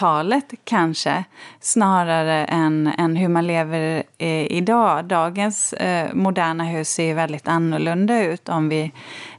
[0.00, 1.24] talet kanske,
[1.60, 5.04] snarare än, än hur man lever eh, idag.
[5.04, 8.92] Dagens eh, moderna hus ser ju väldigt annorlunda ut om vi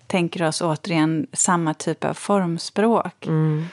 [0.07, 3.27] tänker oss återigen samma typ av formspråk.
[3.27, 3.65] Mm.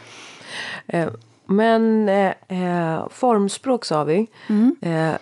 [0.86, 1.08] Eh,
[1.50, 4.26] men eh, eh, formspråk sa vi.
[4.48, 4.76] Mm.
[4.80, 5.14] Eh,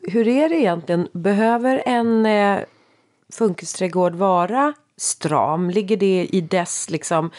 [0.00, 1.08] hur är det egentligen?
[1.12, 2.60] Behöver en eh,
[3.32, 5.70] funkisträdgård vara stram?
[5.70, 7.30] Ligger det i dess, liksom,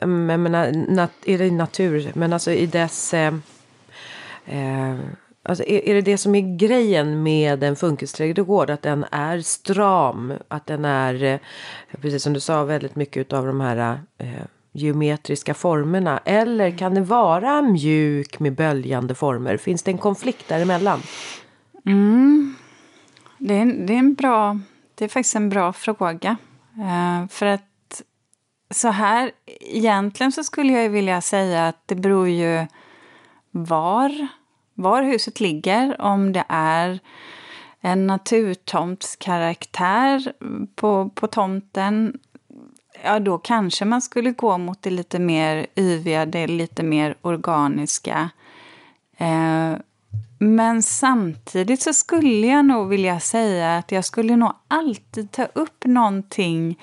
[0.00, 3.14] jag menar, nat, är det natur, men alltså i dess...
[3.14, 3.34] Eh,
[4.46, 4.96] eh,
[5.42, 8.70] alltså är, är, det det som är grejen med en funkisträdgård?
[8.70, 11.38] Att den är stram, att den är, eh,
[12.00, 14.26] precis som du sa, väldigt mycket av de här eh,
[14.72, 16.20] geometriska formerna?
[16.24, 19.56] Eller kan det vara mjuk med böljande former?
[19.56, 21.02] Finns det en konflikt däremellan?
[21.86, 22.54] Mm.
[23.38, 24.60] Det, är, det, är en bra,
[24.94, 26.36] det är faktiskt en bra fråga.
[26.78, 28.02] Uh, för att
[28.70, 29.30] så här,
[29.60, 32.66] egentligen så skulle jag vilja säga att det beror ju
[33.50, 34.26] var,
[34.74, 36.00] var huset ligger.
[36.00, 36.98] Om det är
[37.80, 40.32] en naturtomtskaraktär
[40.74, 42.18] på, på tomten
[43.04, 48.30] ja då kanske man skulle gå mot det lite mer yviga, det lite mer organiska.
[49.16, 49.76] Eh,
[50.38, 55.84] men samtidigt så skulle jag nog vilja säga att jag skulle nog alltid ta upp
[55.84, 56.78] någonting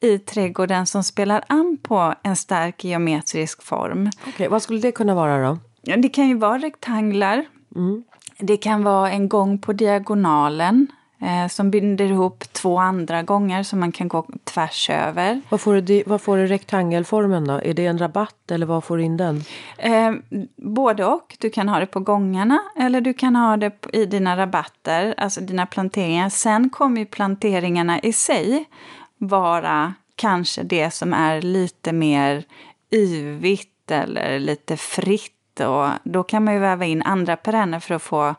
[0.00, 4.10] i trädgården som spelar an på en stark geometrisk form.
[4.28, 5.58] okay, vad skulle det kunna vara då?
[5.96, 7.44] Det kan ju vara rektanglar.
[7.76, 8.04] Mm.
[8.38, 10.86] Det kan vara en gång på diagonalen
[11.22, 15.40] eh, som binder ihop två andra gånger som man kan gå tvärs över.
[15.48, 17.52] Vad får du, vad får du rektangelformen då?
[17.52, 19.44] Är det en rabatt eller vad får du in den?
[19.78, 20.12] Eh,
[20.56, 21.36] både och.
[21.40, 25.40] Du kan ha det på gångarna eller du kan ha det i dina rabatter, alltså
[25.40, 26.28] dina planteringar.
[26.28, 28.64] Sen kommer ju planteringarna i sig
[29.18, 32.44] vara kanske det som är lite mer
[32.90, 38.02] yvigt eller lite fritt och då kan man ju väva in andra perenner för att
[38.02, 38.34] få,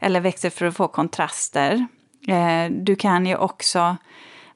[0.00, 1.86] eller växter för att få kontraster.
[2.28, 3.96] Eh, du kan ju också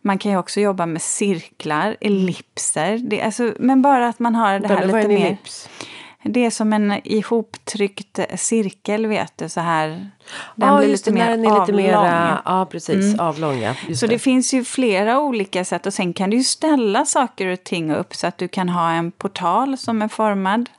[0.02, 2.98] man kan ju också jobba med cirklar, ellipser.
[2.98, 5.26] Det, alltså, men bara att man har det här lite mer...
[5.26, 5.68] Ellips?
[6.22, 9.88] Det är som en ihoptryckt cirkel, vet du, så här.
[10.54, 13.04] Den ja, blir lite mer den lite mera, Ja, precis.
[13.04, 13.20] Mm.
[13.20, 13.74] Avlång, ja.
[13.94, 14.12] Så det.
[14.12, 14.18] det.
[14.18, 15.87] finns ju flera olika sätt.
[15.87, 18.90] Och sen kan du ju ställa saker och ting upp så att du kan ha
[18.90, 20.70] en portal som är formad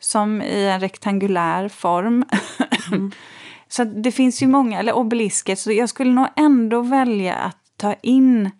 [0.00, 2.24] som i en rektangulär form.
[2.92, 3.12] Mm.
[3.76, 7.94] Så det finns ju många, eller obelisker, så jag skulle nog ändå välja att ta
[8.02, 8.50] in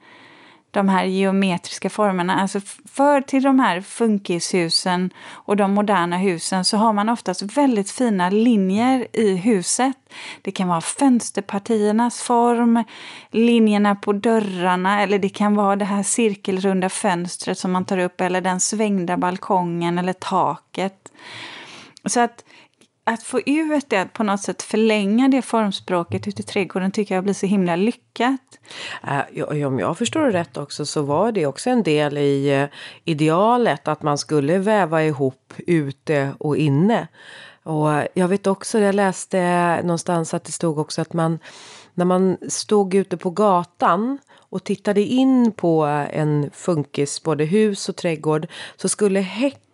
[0.70, 2.40] de här geometriska formerna.
[2.40, 2.60] Alltså
[2.92, 8.30] för till de här funkishusen och de moderna husen så har man oftast väldigt fina
[8.30, 9.96] linjer i huset.
[10.42, 12.84] Det kan vara fönsterpartiernas form,
[13.30, 18.20] linjerna på dörrarna eller det kan vara det här cirkelrunda fönstret som man tar upp
[18.20, 21.12] eller den svängda balkongen eller taket.
[22.06, 22.44] Så att
[23.04, 27.14] att få ut det, att på något sätt förlänga det formspråket ute i trädgården tycker
[27.14, 28.40] jag blir så himla lyckat.
[29.38, 32.68] Äh, om jag förstår det rätt också så var det också en del i uh,
[33.04, 37.08] idealet att man skulle väva ihop ute och inne.
[37.62, 41.38] Och eh, jag vet också, jag läste någonstans att det stod också att man
[41.94, 44.18] när man stod ute på gatan
[44.54, 49.20] och tittade in på en funkis, både hus och trädgård, så skulle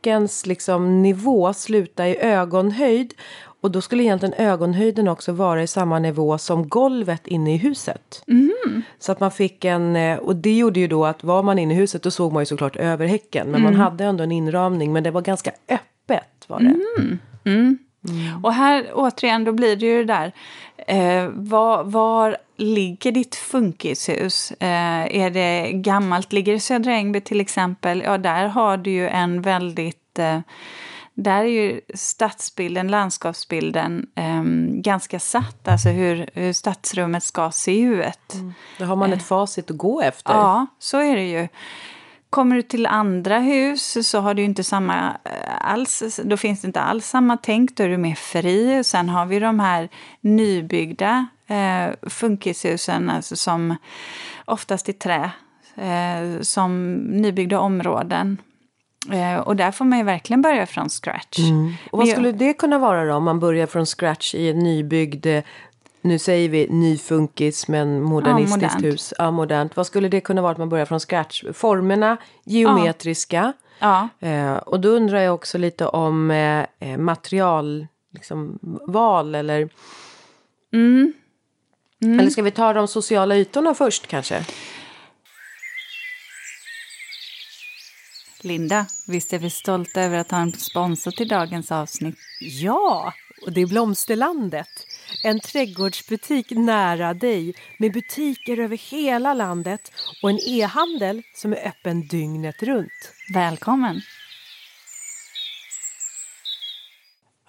[0.01, 3.15] häckens liksom, nivå sluta i ögonhöjd.
[3.63, 8.25] Och då skulle egentligen ögonhöjden också vara i samma nivå som golvet inne i huset.
[8.29, 8.83] Mm.
[8.99, 11.75] Så att man fick en, eh, och det gjorde ju då att var man inne
[11.75, 13.47] i huset då såg man ju såklart över häcken.
[13.47, 13.73] Men mm.
[13.73, 16.75] man hade ändå en inramning men det var ganska öppet var det.
[16.99, 17.19] Mm.
[17.45, 17.79] mm.
[18.09, 18.45] Mm.
[18.45, 20.33] Och här återigen, då blir det ju det där.
[20.91, 24.51] Eh, var, var, ligger ditt funkishus?
[24.51, 26.33] Eh, är det gammalt?
[26.33, 28.03] Ligger det i Södra Ängby till exempel?
[28.07, 30.19] Ja, där har du ju en väldigt...
[30.19, 30.41] Eh,
[31.15, 34.43] där är ju stadsbilden, landskapsbilden eh,
[34.83, 38.35] ganska satt, alltså hur, hur stadsrummet ska se ut.
[38.35, 38.55] Mm.
[38.79, 40.33] Då har man ett facit att gå efter.
[40.33, 41.49] Ja, så är det ju.
[42.31, 46.67] Kommer du till andra hus så har du inte samma eh, alls, då finns det
[46.67, 48.85] inte alls samma tänk, då är du mer fri.
[48.85, 49.89] Sen har vi de här
[50.21, 53.77] nybyggda eh, funkishusen, alltså som
[54.45, 55.31] oftast i trä,
[55.77, 58.39] eh, som nybyggda områden.
[59.13, 61.39] Eh, och där får man ju verkligen börja från scratch.
[61.39, 61.73] Mm.
[61.91, 65.27] Och vad skulle det kunna vara då, om man börjar från scratch i en nybyggd
[66.03, 69.15] nu säger vi ny funkis men modernistiskt ja, hus.
[69.19, 69.77] Ja, modernt.
[69.77, 71.45] Vad skulle det kunna vara att man börjar från scratch?
[71.53, 73.37] Formerna geometriska.
[73.37, 73.53] Ja.
[74.21, 78.59] Eh, och då undrar jag också lite om eh, eh materialval liksom,
[79.35, 79.69] eller...
[80.73, 81.13] Mm.
[82.03, 82.21] Mm.
[82.21, 84.45] Eller ska vi ta de sociala ytorna först kanske?
[88.43, 92.19] Linda, visst är vi stolta över att ha en sponsor till dagens avsnitt?
[92.41, 93.13] Ja,
[93.47, 94.87] och det är Blomsterlandet.
[95.25, 99.93] En trädgårdsbutik nära dig med butiker över hela landet
[100.23, 103.13] och en e-handel som är öppen dygnet runt.
[103.35, 104.01] Välkommen!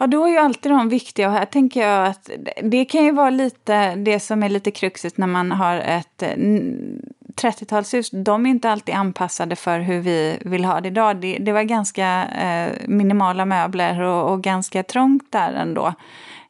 [0.02, 2.30] Ja, då är ju alltid de viktiga och här tänker jag att
[2.64, 6.36] det kan ju vara lite det som är lite kruxet när man har ett eh,
[7.36, 8.24] 30-talshus.
[8.24, 11.18] De är inte alltid anpassade för hur vi vill ha det idag.
[11.18, 15.94] Det, det var ganska eh, minimala möbler och, och, ganska trångt där ändå.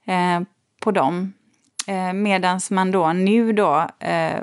[0.06, 0.42] Eh,
[0.82, 1.34] på dem.
[1.88, 4.40] Eh, Medan man då nu då eh,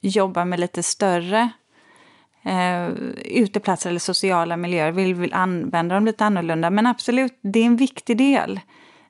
[0.00, 1.50] jobbar med lite större
[2.42, 2.88] eh,
[3.24, 6.70] uteplatser eller sociala miljöer, vill, vill använda dem lite annorlunda.
[6.70, 8.60] Men absolut, det är en viktig del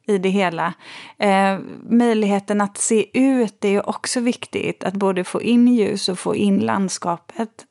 [0.07, 0.75] i det hela.
[1.19, 4.85] Eh, möjligheten att se ut är ju också viktigt.
[4.85, 7.67] Att både få in ljus och få in landskapet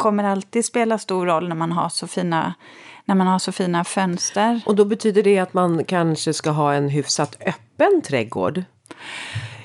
[0.00, 2.54] kommer alltid spela stor roll när man har så fina
[3.04, 4.60] när man har så fina fönster.
[4.66, 8.64] Och då betyder det att man kanske ska ha en hyfsat öppen trädgård?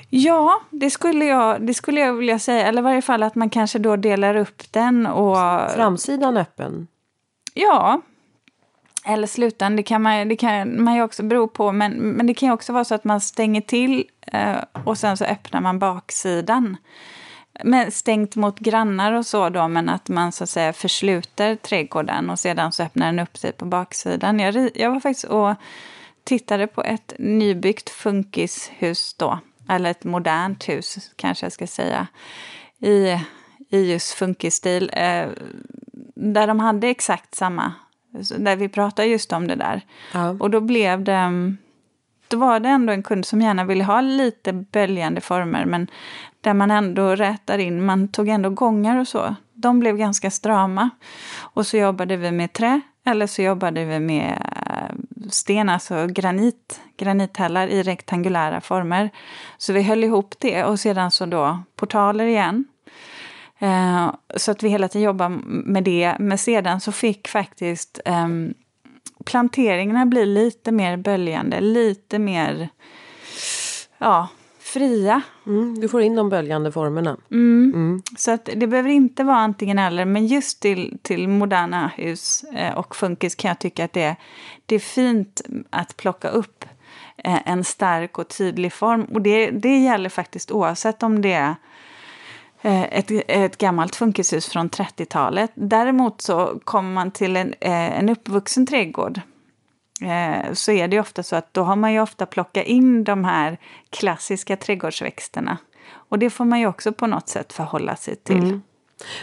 [0.10, 2.68] Ja, det skulle, jag, det skulle jag vilja säga.
[2.68, 5.06] Eller i varje fall att man kanske då delar upp den.
[5.06, 5.38] Och...
[5.72, 6.88] Framsidan öppen?
[7.54, 8.02] Ja.
[9.06, 11.72] Eller slutan, det kan man, det kan man ju också bero på.
[11.72, 15.18] Men, men det kan ju också vara så att man stänger till eh, och sen
[15.18, 16.78] så öppnar man baksidan
[17.64, 22.30] men stängt mot grannar och så då, men att man så att säga försluter trädgården
[22.30, 24.40] och sedan så öppnar den upp sig på baksidan.
[24.40, 25.56] Jag, jag var faktiskt och
[26.24, 29.40] tittade på ett nybyggt funkishus då,
[29.70, 32.08] eller ett modernt hus kanske jag ska säga,
[32.80, 33.20] i,
[33.70, 35.28] i just funkisstil, eh,
[36.16, 37.74] där de hade exakt samma,
[38.38, 39.82] där vi pratade just om det där.
[40.14, 40.30] Ja.
[40.40, 41.56] Och då blev det
[42.28, 45.88] då var det ändå en kund som gärna ville ha lite böljande former men
[46.46, 49.36] där man ändå rätar in, man tog ändå gångar och så.
[49.54, 50.90] De blev ganska strama.
[51.38, 54.32] Och så jobbade vi med trä eller så jobbade vi med
[54.70, 54.96] eh,
[55.30, 59.10] sten, alltså granit, granithällar i rektangulära former.
[59.58, 62.66] Så vi höll ihop det och sedan så då portaler igen.
[63.60, 66.16] Eh, så att vi hela tiden jobbade med det.
[66.20, 68.28] Men sedan så fick faktiskt eh,
[69.26, 72.70] planteringarna bli lite mer böljande, lite mer
[73.98, 74.28] ja,
[74.76, 75.22] fria.
[75.46, 77.18] Mm, du får in de böljande formerna.
[77.32, 77.72] Mm.
[77.76, 78.02] Mm.
[78.18, 82.78] Så att det behöver inte vara antingen eller, men just till, till moderna hus eh,
[82.78, 84.16] och funkis kan jag tycka att det,
[84.66, 86.66] det är fint att plocka upp
[87.18, 89.04] eh, en stark och tydlig form.
[89.04, 91.56] Och det, det gäller faktiskt oavsett om det är
[92.62, 95.52] eh, ett, ett gammalt funkishus från 30-talet.
[95.54, 99.22] Däremot så kommer man till en, en uppvuxen trädgård
[100.02, 103.24] Eh, så är det ofta så att då har man ju ofta plockat in de
[103.24, 103.58] här
[103.90, 105.58] klassiska trädgårdsväxterna.
[106.10, 108.44] Och det får man ju också på något sätt förhålla sig till.
[108.44, 108.62] Mm.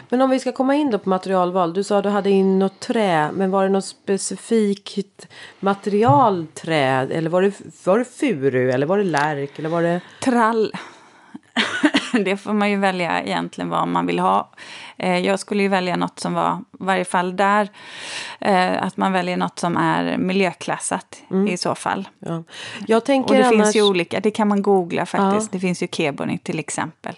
[0.09, 1.75] Men om vi ska komma in då på materialval.
[1.75, 3.33] Du sa att du hade in något trä.
[3.33, 5.29] Men var det något specifikt
[5.61, 7.09] material trä?
[7.11, 7.53] Eller var det,
[7.85, 8.71] var det furu?
[8.71, 9.59] Eller var det lärk?
[9.59, 10.01] Eller var det...
[10.21, 10.73] Trall.
[12.25, 14.51] det får man ju välja egentligen vad man vill ha.
[14.97, 17.69] Eh, jag skulle ju välja något som var, i varje fall där,
[18.41, 21.49] eh, att man väljer något som är miljöklassat mm.
[21.49, 22.09] i så fall.
[22.19, 22.45] Ja.
[22.87, 23.57] Jag tänker Och det annars...
[23.57, 25.49] finns ju olika, det kan man googla faktiskt.
[25.53, 25.59] Ja.
[25.59, 27.15] Det finns ju Keboni till exempel.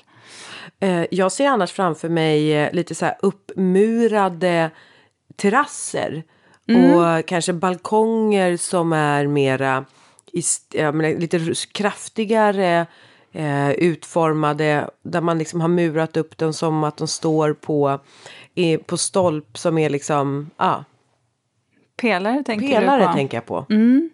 [0.80, 4.70] Eh, jag ser annars framför mig lite så här uppmurade
[5.36, 6.22] terrasser.
[6.68, 6.94] Mm.
[6.94, 9.84] Och kanske balkonger som är mera
[11.18, 12.86] lite kraftigare
[13.34, 17.98] eh, utformade där man liksom har murat upp dem som att de står på,
[18.54, 20.64] i, på stolp som är liksom, ja.
[20.64, 20.84] Ah,
[21.96, 23.12] pelare tänker pelare du på?
[23.12, 23.66] tänker jag på.
[23.70, 24.10] Mm.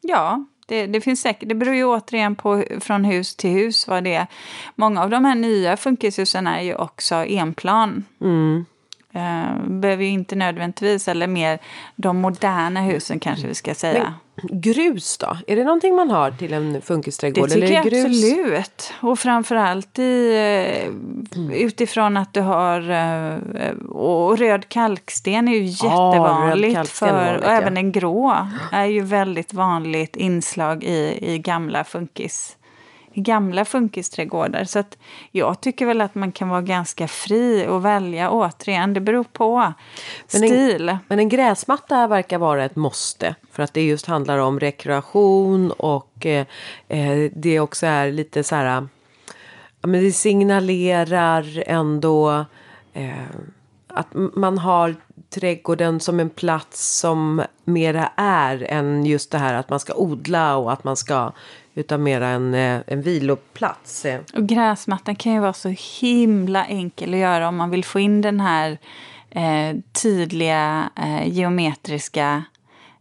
[0.00, 4.04] Ja, det, det, finns säkert, det beror ju återigen på från hus till hus vad
[4.04, 4.26] det är.
[4.74, 8.04] Många av de här nya funkishusen är ju också enplan.
[8.20, 8.64] Mm.
[9.14, 11.58] Uh, behöver ju inte nödvändigtvis, eller mer
[11.96, 14.02] de moderna husen kanske vi ska säga.
[14.02, 15.36] Men grus då?
[15.46, 17.48] Är det någonting man har till en funkisträdgård?
[17.48, 18.04] Det tycker eller jag grus?
[18.04, 18.92] absolut.
[19.00, 20.90] Och framförallt i,
[21.36, 22.90] uh, utifrån att du har...
[22.90, 23.38] Uh,
[23.90, 26.78] och röd kalksten är ju jättevanligt.
[26.78, 27.52] Ah, för, vanligt, och ja.
[27.52, 32.56] även en grå är ju väldigt vanligt inslag i, i gamla funkis
[33.14, 34.64] gamla funkisträdgårdar.
[34.64, 34.98] Så att
[35.30, 38.94] jag tycker väl att man kan vara ganska fri och välja återigen.
[38.94, 39.72] Det beror på
[40.32, 40.88] men stil.
[40.88, 43.34] En, men en gräsmatta verkar vara ett måste.
[43.52, 46.46] För att det just handlar om rekreation och eh,
[46.88, 48.88] eh det också är lite så här.
[49.82, 52.44] Ja, men det signalerar ändå
[52.92, 53.10] eh,
[53.88, 54.96] att man har
[55.30, 60.56] trädgården som en plats som mera är än just det här att man ska odla
[60.56, 61.32] och att man ska
[61.74, 64.06] utan mera en, eh, en viloplats.
[64.34, 68.20] Och gräsmattan kan ju vara så himla enkel att göra om man vill få in
[68.20, 68.78] den här
[69.30, 72.44] eh, tydliga eh, geometriska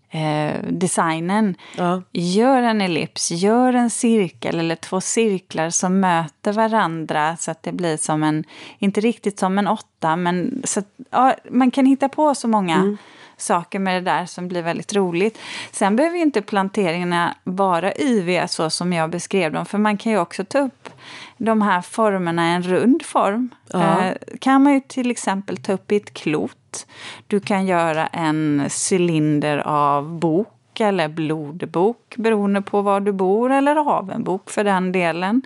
[0.09, 1.55] eh, designen.
[1.77, 2.01] Ja.
[2.11, 7.71] Gör en ellips, gör en cirkel eller två cirklar som möter varandra så att det
[7.71, 8.43] blir som en,
[8.79, 12.75] inte riktigt som en åtta, men så att, ja, man kan hitta på så många
[12.75, 12.97] mm
[13.41, 15.39] saker med det där som blir väldigt roligt.
[15.71, 20.11] Sen behöver ju inte planteringarna vara yviga så som jag beskrev dem, för man kan
[20.11, 20.89] ju också ta upp
[21.37, 23.49] de här formerna i en rund form.
[23.71, 24.03] Ja.
[24.03, 26.87] Eh, kan man ju till exempel ta upp i ett klot.
[27.27, 33.75] Du kan göra en cylinder av bok eller blodbok beroende på var du bor eller
[33.75, 35.41] avenbok för den delen.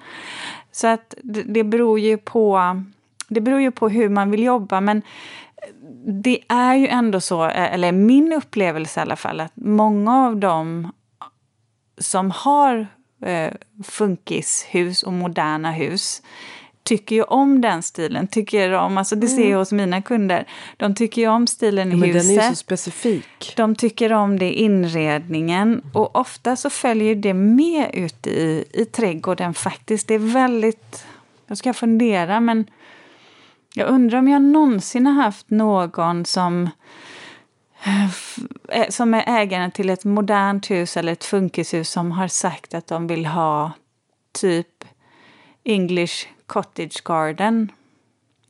[0.72, 2.60] Så att det, det beror ju på
[3.28, 5.02] det beror ju på hur man vill jobba men
[6.24, 10.92] det är ju ändå så, eller min upplevelse i alla fall, att många av dem
[11.98, 12.88] som har
[13.26, 16.22] eh, funkishus och moderna hus
[16.84, 18.28] tycker ju om den stilen.
[18.28, 19.60] Tycker om, alltså det ser jag mm.
[19.60, 20.48] hos mina kunder.
[20.78, 22.36] De tycker ju om stilen i ja, men huset.
[22.36, 23.54] Den är så specifik.
[23.56, 25.82] De tycker om det inredningen.
[25.94, 30.08] Och ofta så följer det med ut i, i trädgården faktiskt.
[30.08, 31.06] Det är väldigt...
[31.48, 32.66] Jag ska fundera men
[33.76, 36.70] jag undrar om jag någonsin har haft någon som
[38.70, 42.88] eh, som är ägaren till ett modernt hus eller ett funkishus som har sagt att
[42.88, 43.72] de vill ha
[44.32, 44.84] typ
[45.64, 47.72] English cottage garden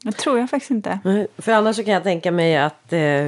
[0.04, 1.28] det tror jag faktiskt inte.
[1.38, 3.28] För annars så kan jag tänka mig att eh,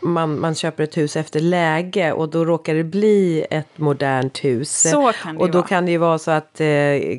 [0.00, 4.90] man, man köper ett hus efter läge och då råkar det bli ett modernt hus.
[4.90, 5.68] Så kan det Och då vara.
[5.68, 6.66] kan det ju vara så att eh,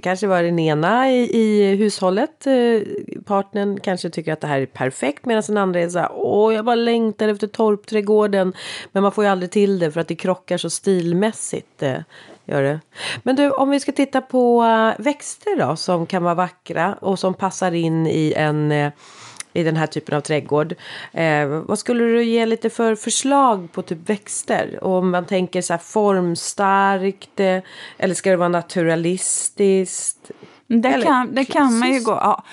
[0.03, 2.53] kanske var den ena i, i hushållet, eh,
[3.25, 6.53] partnern kanske tycker att det här är perfekt medan den andra är så här, åh
[6.53, 8.53] jag bara längtar efter torpträdgården.
[8.91, 11.83] Men man får ju aldrig till det för att det krockar så stilmässigt.
[11.83, 11.97] Eh,
[12.47, 12.79] Gör det.
[13.23, 17.19] Men du, om vi ska titta på uh, växter då som kan vara vackra och
[17.19, 18.89] som passar in i en uh,
[19.57, 20.75] i den här typen av trädgård.
[21.11, 24.79] Eh, vad skulle du ge lite för förslag på typ växter?
[24.83, 27.59] Och om man tänker så här formstarkt eh,
[27.97, 30.31] eller ska det vara naturalistiskt?
[30.67, 32.11] Det kan, det kan man ju gå.
[32.11, 32.43] Ja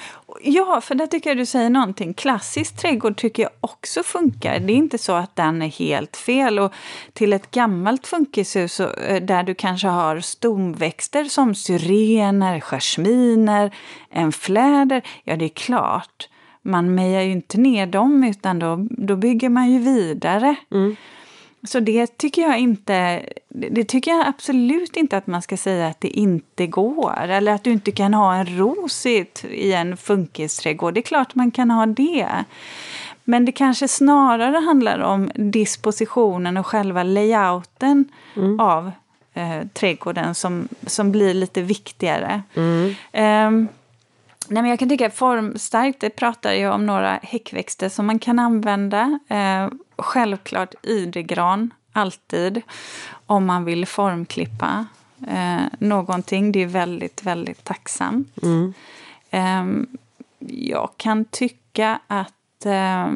[0.45, 2.15] ja, för där tycker jag du säger någonting.
[2.15, 4.61] Klassisk trädgård tycker jag också funkar.
[4.61, 6.59] Det är inte så att den är helt fel.
[6.59, 6.73] Och
[7.13, 13.75] till ett gammalt funkishus eh, där du kanske har stomväxter som syrener, jasminer,
[14.11, 15.03] en fläder.
[15.25, 16.29] Ja, det är klart.
[16.63, 20.57] Man mejar ju inte ner dem utan då, då bygger man ju vidare.
[20.71, 20.97] Mm.
[21.65, 26.01] Så det tycker jag inte, det tycker jag absolut inte att man ska säga att
[26.01, 27.25] det inte går.
[27.29, 30.95] Eller att du inte kan ha en ros i en funkisträdgård.
[30.95, 32.45] Det är klart man kan ha det.
[33.25, 38.05] Men det kanske snarare handlar om dispositionen och själva layouten
[38.37, 38.61] mm.
[38.61, 38.91] av
[39.35, 42.43] eh, trädgården som, som blir lite viktigare.
[42.55, 42.95] Mm.
[43.49, 43.69] Um,
[44.49, 48.39] Nej, men jag kan tycka formstarkt, det pratar ju om några häckväxter som man kan
[48.39, 49.19] använda.
[49.29, 49.69] Eh,
[49.99, 52.63] självklart idegran, alltid,
[53.27, 54.87] om man vill formklippa
[55.29, 56.53] eh, någonting.
[56.53, 58.43] Det är väldigt, väldigt tacksamt.
[58.43, 58.75] Mm.
[59.31, 59.87] Eh,
[60.49, 63.13] jag kan tycka att eh,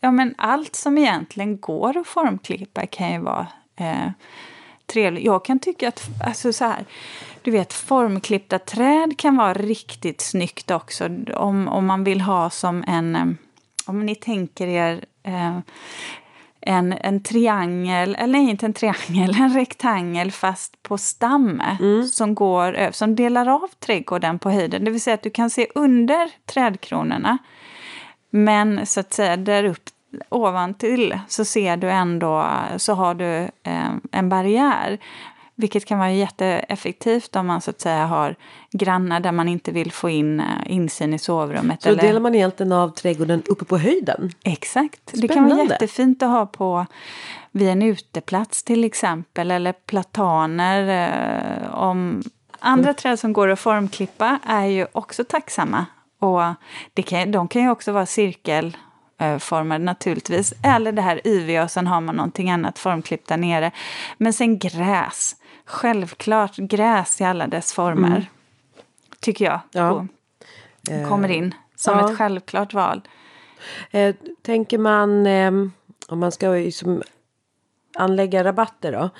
[0.00, 3.46] ja, men allt som egentligen går att formklippa kan ju vara
[3.76, 4.10] eh,
[4.86, 5.24] trevligt.
[5.24, 6.84] Jag kan tycka att, alltså så här,
[7.48, 11.08] du vet formklippta träd kan vara riktigt snyggt också.
[11.34, 13.26] Om, om man vill ha som en, eh,
[13.86, 15.58] om ni tänker er eh,
[16.60, 22.06] en, en triangel, eller inte en triangel, en rektangel fast på stam mm.
[22.06, 24.84] som, går, som delar av trädgården på höjden.
[24.84, 27.38] Det vill säga att du kan se under trädkronorna.
[28.30, 29.82] Men så att säga där upp
[30.28, 32.46] ovantill så ser du ändå,
[32.76, 34.98] så har du eh, en barriär.
[35.60, 38.36] Vilket kan vara jätteeffektivt om man så att säga har
[38.70, 41.82] grannar där man inte vill få in eh, insyn i sovrummet.
[41.82, 42.02] Så eller...
[42.02, 44.30] delar man egentligen av trädgården uppe på höjden?
[44.44, 45.00] Exakt.
[45.08, 45.26] Spännande.
[45.26, 46.86] Det kan vara jättefint att ha på
[47.50, 51.08] vid en uteplats till exempel eller plataner.
[51.62, 52.22] Eh, om
[52.58, 52.94] andra mm.
[52.94, 55.86] träd som går att formklippa är ju också tacksamma.
[56.18, 56.42] Och
[56.94, 58.76] det kan, de kan ju också vara cirkel
[59.38, 60.54] formade naturligtvis.
[60.62, 63.70] Eller det här yviga och sen har man någonting annat formklippt där nere.
[64.18, 65.36] Men sen gräs.
[65.68, 68.08] Självklart gräs i alla dess former.
[68.08, 68.24] Mm.
[69.20, 69.60] Tycker jag.
[69.72, 70.06] Ja.
[71.08, 72.10] kommer in som ja.
[72.10, 73.02] ett självklart val.
[73.90, 75.52] Eh, tänker man eh,
[76.08, 77.02] om man ska liksom
[77.98, 79.10] anlägga rabatter då?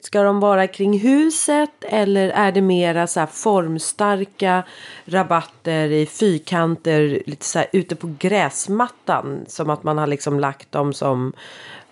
[0.00, 4.62] Ska de vara kring huset eller är det mera så formstarka
[5.04, 10.72] rabatter i fyrkanter lite så här ute på gräsmattan som att man har liksom lagt
[10.72, 11.32] dem som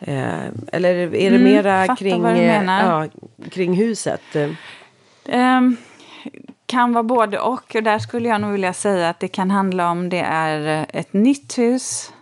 [0.01, 3.07] eh, eller är det mm, mera kring, eh, ja,
[3.51, 4.37] kring huset?
[5.25, 5.77] Um,
[6.67, 9.91] kan vara både och och där skulle jag nog vilja säga att det kan handla
[9.91, 12.13] om det är ett nytt hus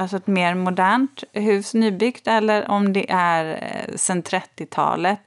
[0.00, 5.20] alltså ett mer modernt hus nybyggt eller om det är eh, sen 30-talet.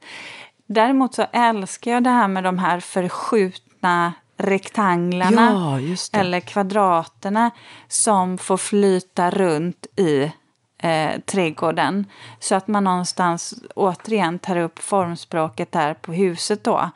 [0.66, 5.78] Däremot så älskar jag det här med de här förskjutna rektanglarna
[6.12, 7.50] ja, eller kvadraterna
[7.88, 10.32] som får flyta runt i
[10.78, 12.06] eh, trädgården.
[12.38, 16.90] Så att man någonstans återigen tar upp formspråket där på huset då.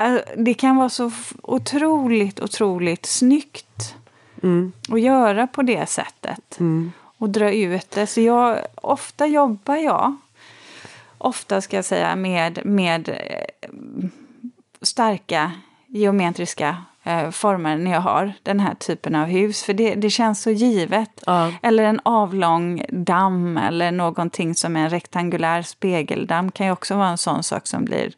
[0.00, 1.10] Eh, det kan vara så
[1.42, 3.96] otroligt, otroligt snyggt.
[4.44, 4.72] Mm.
[4.90, 6.60] Och göra på det sättet.
[6.60, 6.92] Mm.
[7.18, 8.06] Och dra ut det.
[8.06, 10.16] Så jag, ofta jobbar jag,
[11.18, 13.68] ofta ska jag säga, med, med eh,
[14.82, 15.52] starka
[15.86, 19.62] geometriska eh, former när jag har den här typen av hus.
[19.62, 21.22] För det, det känns så givet.
[21.26, 21.52] Ja.
[21.62, 27.08] Eller en avlång damm eller någonting som är en rektangulär spegeldamm kan ju också vara
[27.08, 28.12] en sån sak som blir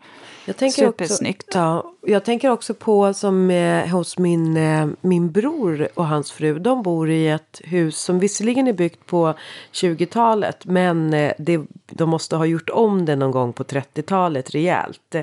[0.46, 1.48] jag tänker supersnyggt.
[1.48, 6.32] Också, ja, jag tänker också på som eh, hos min, eh, min bror och hans
[6.32, 6.58] fru.
[6.58, 9.34] De bor i ett hus som visserligen är byggt på
[9.72, 15.14] 20-talet men eh, det, de måste ha gjort om det någon gång på 30-talet rejält.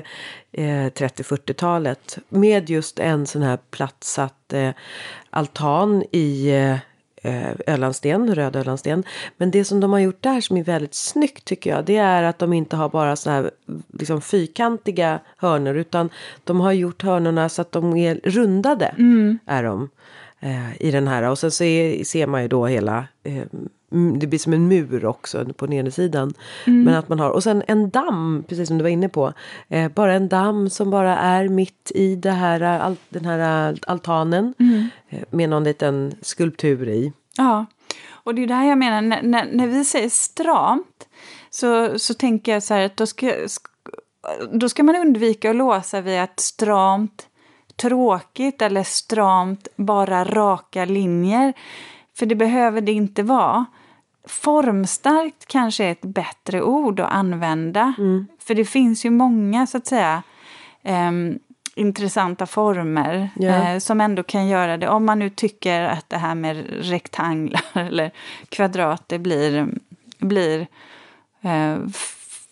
[0.52, 4.54] 30-40-talet med just en sån här plattsatt
[5.34, 6.76] altan i eh,
[7.66, 9.04] Ölandsten, röd Ölandsten.
[9.36, 11.84] Men det som de har gjort där som är väldigt snyggt tycker jag.
[11.84, 13.50] Det är att de inte har bara så här
[13.92, 15.76] liksom fyrkantiga hörnor.
[15.76, 16.10] Utan
[16.44, 18.86] de har gjort hörnorna så att de är rundade.
[18.86, 19.38] Mm.
[19.46, 19.90] Är de.
[20.40, 21.22] Eh, I den här.
[21.22, 23.06] Och sen så är, ser man ju då hela.
[23.22, 23.42] Eh,
[24.18, 26.34] det blir som en mur också på nedersidan.
[26.66, 26.84] Mm.
[26.84, 29.32] Men att man har, och sen en damm, precis som du var inne på.
[29.68, 34.54] Eh, bara en damm som bara är mitt i det här, all, den här altanen.
[34.58, 34.88] Mm.
[35.08, 37.12] Eh, med någon liten skulptur i.
[37.36, 37.66] Ja,
[38.10, 41.08] och det är det här jag menar, när, när, när vi säger stramt
[41.50, 43.32] så, så tänker jag så här att då ska,
[44.52, 47.28] då ska man undvika att låsa vid att stramt
[47.76, 51.52] tråkigt eller stramt bara raka linjer.
[52.16, 53.64] För det behöver det inte vara.
[54.26, 57.94] Formstarkt kanske är ett bättre ord att använda.
[57.98, 58.26] Mm.
[58.38, 60.22] För det finns ju många, så att säga,
[60.82, 61.10] eh,
[61.74, 63.74] intressanta former yeah.
[63.74, 64.88] eh, som ändå kan göra det.
[64.88, 68.10] Om man nu tycker att det här med rektanglar eller
[68.48, 69.68] kvadrater blir,
[70.18, 70.66] blir
[71.42, 71.76] eh,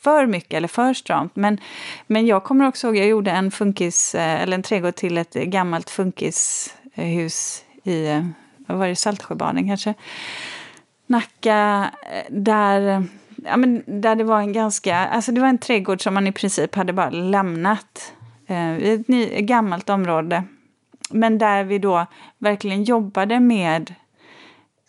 [0.02, 1.36] för mycket eller för stramt.
[1.36, 1.60] Men,
[2.06, 5.34] men jag kommer också ihåg, jag gjorde en funkis, eh, eller en trädgård till ett
[5.34, 8.22] gammalt funkishus i,
[8.56, 9.94] vad var det, Saltsjöbaden kanske.
[11.12, 13.04] Nacka, eh, där,
[13.44, 16.32] ja, men där det var en ganska, alltså det var en trädgård som man i
[16.32, 18.12] princip hade bara lämnat
[18.46, 20.44] eh, ett ny, gammalt område.
[21.10, 22.06] Men där vi då
[22.38, 23.94] verkligen jobbade med,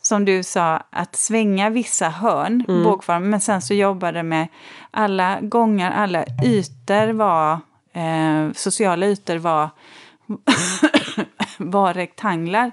[0.01, 2.83] som du sa, att svänga vissa hörn, mm.
[2.83, 4.47] bågform, men sen så jobbade med
[4.91, 7.51] alla gångar, alla ytor var,
[7.93, 9.69] eh, sociala ytor var
[11.57, 12.71] var rektanglar.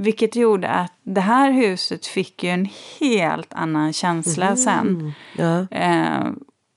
[0.00, 2.68] Vilket gjorde att det här huset fick ju en
[3.00, 4.56] helt annan känsla mm.
[4.56, 5.12] sen.
[5.36, 5.66] Ja.
[5.70, 6.30] Eh,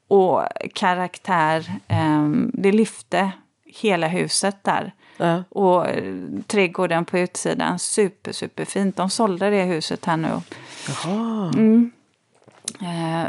[0.07, 0.43] och
[0.73, 1.71] karaktär.
[1.87, 3.31] Eh, det lyfte
[3.65, 4.93] hela huset där.
[5.17, 5.43] Ja.
[5.49, 5.85] Och
[6.47, 8.95] trädgården på utsidan, super, super fint.
[8.95, 10.41] De sålde det huset här nu.
[10.87, 11.51] Jaha.
[11.55, 11.91] Mm.
[12.81, 13.27] Eh,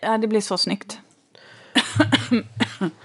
[0.00, 0.98] ja, det blir så snyggt.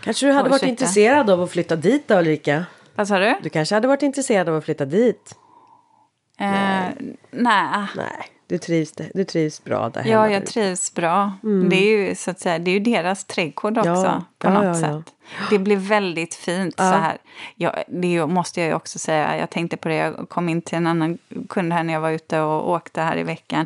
[0.01, 2.65] kanske du hade varit intresserad av att flytta dit då Ulrika?
[2.95, 3.35] Vad sa du?
[3.41, 5.35] Du kanske hade varit intresserad av att flytta dit?
[6.39, 6.89] Eh,
[7.31, 7.87] nej.
[7.95, 8.29] nej.
[8.49, 10.13] Du trivs, du trivs bra där hemma?
[10.13, 11.33] Ja, jag trivs bra.
[11.43, 11.69] Mm.
[11.69, 14.53] Det, är ju, så att säga, det är ju deras trädgård också ja, på ja,
[14.53, 15.13] något ja, sätt.
[15.49, 17.17] Det blir väldigt fint så här.
[17.55, 19.37] Ja, det måste jag ju också säga.
[19.37, 21.17] Jag tänkte på det, jag kom in till en annan
[21.49, 23.65] kund här när jag var ute och åkte här i veckan.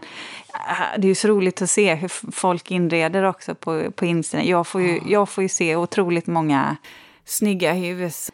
[0.52, 4.48] Ah, det är ju så roligt att se hur folk inreder också på, på insidan.
[4.48, 6.78] Jag får, ju, jag får ju se otroligt många
[7.26, 8.32] snygga hus.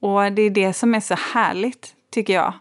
[0.00, 2.52] Och det är det som är så härligt, tycker jag.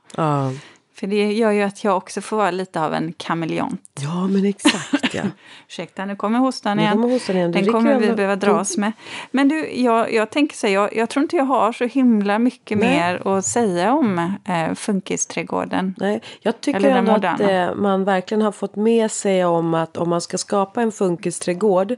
[1.00, 3.82] För det gör ju att jag också får vara lite av en kameleont.
[4.02, 5.24] Ja, men exakt ja.
[5.68, 6.92] Ursäkta, nu kommer hostan igen.
[6.92, 7.52] Kommer hostan igen.
[7.52, 8.92] Den kommer vi behöva dras med.
[9.32, 12.78] Men du, jag, jag tänker så jag, jag tror inte jag har så himla mycket
[12.78, 12.90] Nej.
[12.90, 15.96] mer att säga om eh, funkisträdgården.
[15.98, 20.10] Nej, jag tycker ändå att eh, man verkligen har fått med sig om att om
[20.10, 21.96] man ska skapa en funkisträdgård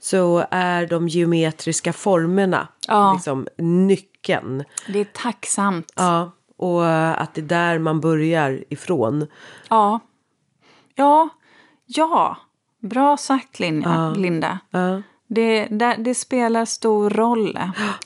[0.00, 3.12] så är de geometriska formerna ja.
[3.12, 4.64] liksom nyckeln.
[4.88, 5.92] Det är tacksamt.
[5.96, 6.30] Ja.
[6.64, 6.86] Och
[7.22, 9.26] att det är där man börjar ifrån.
[9.68, 10.00] Ja.
[10.94, 11.28] Ja.
[11.86, 12.36] Ja.
[12.80, 13.94] Bra sagt Linda.
[13.94, 14.20] Ja.
[14.20, 14.58] Linda.
[14.70, 15.02] Ja.
[15.26, 17.58] Det, det, det, spelar stor roll.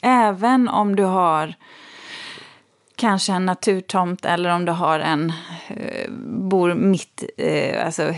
[0.03, 1.55] Även om du har
[2.97, 5.33] kanske en naturtomt eller om du har en
[5.69, 6.11] eh,
[6.51, 8.15] bor mitt, eh, alltså,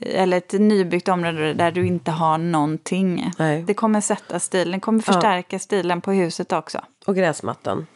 [0.00, 3.30] eller ett nybyggt område där du inte har någonting.
[3.38, 3.62] Nej.
[3.62, 5.58] Det kommer sätta stilen, det kommer förstärka ja.
[5.58, 6.80] stilen på huset också.
[7.06, 7.86] Och gräsmattan.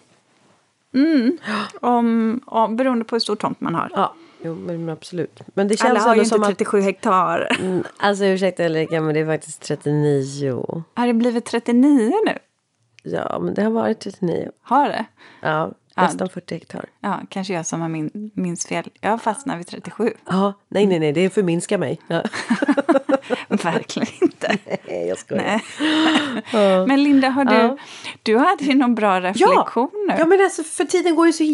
[0.95, 1.39] Mm.
[1.81, 3.91] Om, om, beroende på hur stor tomt man har.
[3.95, 5.41] Ja, jo, men absolut.
[5.55, 7.57] Men det känns Alla har ju inte 37 att, hektar.
[7.61, 10.85] Mm, alltså ursäkta Ulrika, men det är faktiskt 39.
[10.95, 12.39] Har det blivit 39 nu?
[13.03, 14.51] Ja, men det har varit 39.
[14.63, 15.05] Har det?
[15.41, 16.85] Ja, nästan 40 hektar.
[17.01, 18.91] Ja, kanske jag som har min, minns fel.
[19.01, 20.13] Jag fastnar vid 37.
[20.27, 22.01] Ja, nej, nej, nej, det förminskar mig.
[22.09, 22.23] Ja.
[23.49, 24.59] Verkligen inte.
[24.89, 25.61] Nej, jag skojar.
[26.53, 26.87] Nej.
[26.87, 27.77] Men Linda, har du, ja.
[28.23, 30.15] du hade ju någon bra reflektion ja.
[30.15, 30.15] nu.
[30.19, 31.45] Ja, men alltså för tiden går ju så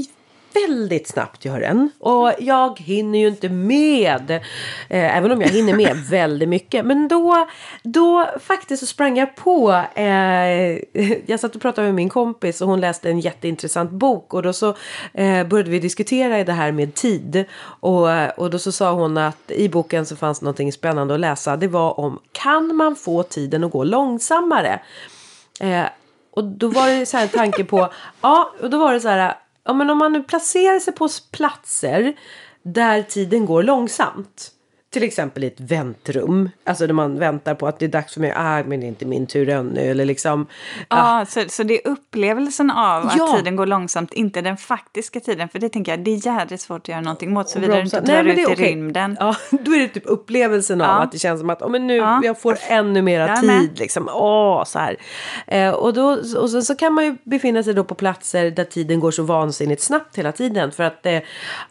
[0.55, 1.90] väldigt snabbt gör den.
[1.99, 4.30] Och jag hinner ju inte med.
[4.30, 6.86] Eh, även om jag hinner med väldigt mycket.
[6.86, 7.49] Men då,
[7.82, 9.82] då faktiskt så sprang jag på.
[9.94, 10.78] Eh,
[11.26, 14.34] jag satt och pratade med min kompis och hon läste en jätteintressant bok.
[14.34, 14.68] Och då så
[15.12, 17.44] eh, började vi diskutera det här med tid.
[17.61, 21.57] Och, och då så sa hon att i boken så fanns någonting spännande att läsa.
[21.57, 24.80] Det var om kan man få tiden att gå långsammare?
[25.61, 25.84] Eh,
[26.36, 29.09] och då var det så här en tanke på, ja, och då var det så
[29.09, 29.34] här,
[29.66, 32.16] ja, men om man nu placerar sig på platser
[32.62, 34.52] där tiden går långsamt.
[34.91, 36.51] Till exempel i ett väntrum.
[36.64, 38.32] Alltså när man väntar på att det är dags för mig.
[38.37, 39.80] Ah, men det är inte min tur ännu.
[39.80, 40.47] Eller liksom.
[40.78, 41.26] Ja, ah.
[41.26, 43.24] så, så det är upplevelsen av ja.
[43.24, 44.12] att tiden går långsamt.
[44.12, 45.49] Inte den faktiska tiden.
[45.49, 47.49] För det tänker jag, det är jävligt svårt att göra någonting åt.
[47.49, 48.70] Såvida du inte drar ut i okay.
[48.70, 49.16] rymden.
[49.20, 51.97] Ja, då är det typ upplevelsen av att det känns som att oh, men nu
[51.97, 52.20] ja.
[52.24, 53.78] jag får ännu mera ja, tid.
[53.78, 54.09] Liksom.
[54.12, 54.97] Åh, så här.
[55.47, 56.07] Eh, och, då,
[56.37, 59.22] och så, så kan man ju befinna sig då på platser där tiden går så
[59.22, 60.72] vansinnigt snabbt hela tiden.
[60.72, 61.12] För att eh,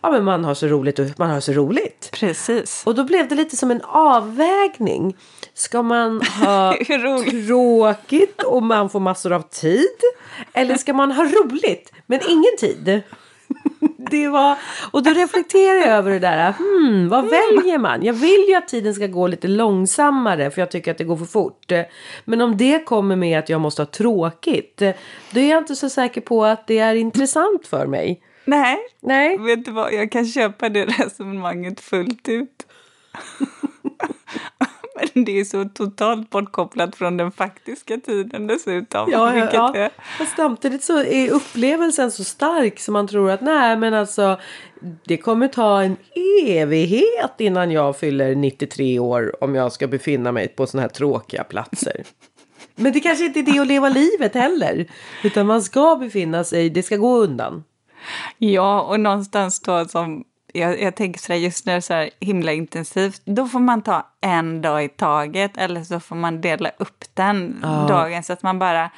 [0.02, 2.10] ja, men man har så roligt och man har så roligt.
[2.12, 2.84] Precis.
[2.86, 5.18] Och då blev det lite som en avvägning.
[5.54, 6.76] Ska man ha
[7.48, 10.00] tråkigt och man får massor av tid?
[10.54, 13.04] Eller ska man ha roligt men ingen tid?
[13.98, 14.58] Det var,
[14.92, 16.52] och då reflekterar jag över det där.
[16.52, 18.04] Hmm, vad väljer man?
[18.04, 21.18] Jag vill ju att tiden ska gå lite långsammare för jag tycker att det går
[21.18, 21.72] för fort.
[22.26, 24.78] Men om det kommer med att jag måste ha tråkigt.
[25.32, 28.22] Då är jag inte så säker på att det är intressant för mig.
[28.46, 29.38] Nej, Nej.
[29.38, 29.94] vet du vad?
[29.94, 32.66] Jag kan köpa det resonemanget fullt ut.
[35.14, 39.12] Men det är så totalt bortkopplat från den faktiska tiden dessutom.
[39.12, 39.76] Ja, ja, ja.
[39.76, 39.90] Är...
[40.18, 44.40] Fast samtidigt så är upplevelsen så stark så man tror att nej men alltså
[45.06, 45.98] det kommer ta en
[46.48, 51.44] evighet innan jag fyller 93 år om jag ska befinna mig på sådana här tråkiga
[51.44, 52.04] platser.
[52.76, 54.86] Men det kanske inte är det att leva livet heller.
[55.24, 57.64] Utan man ska befinna sig, det ska gå undan.
[58.38, 60.24] Ja, och någonstans då som
[60.56, 63.82] jag, jag tänker sådär just när det är så här himla intensivt, då får man
[63.82, 67.88] ta en dag i taget eller så får man dela upp den oh.
[67.88, 68.90] dagen så att man bara,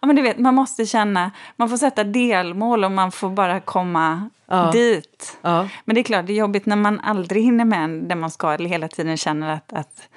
[0.00, 3.60] ja men du vet, man måste känna, man får sätta delmål och man får bara
[3.60, 4.70] komma oh.
[4.70, 5.38] dit.
[5.42, 5.66] Oh.
[5.84, 8.52] Men det är klart, det är jobbigt när man aldrig hinner med det man ska
[8.52, 10.08] eller hela tiden känner att, att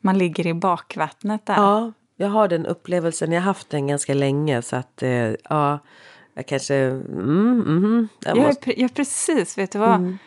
[0.00, 1.54] man ligger i bakvattnet där.
[1.54, 5.78] Ja, jag har den upplevelsen, jag har haft den ganska länge så att, eh, ja
[6.34, 6.74] jag kanske...
[6.74, 8.80] Mm, mm, jag, jag, måste...
[8.80, 9.94] jag precis, vet du vad?
[9.94, 10.18] Mm.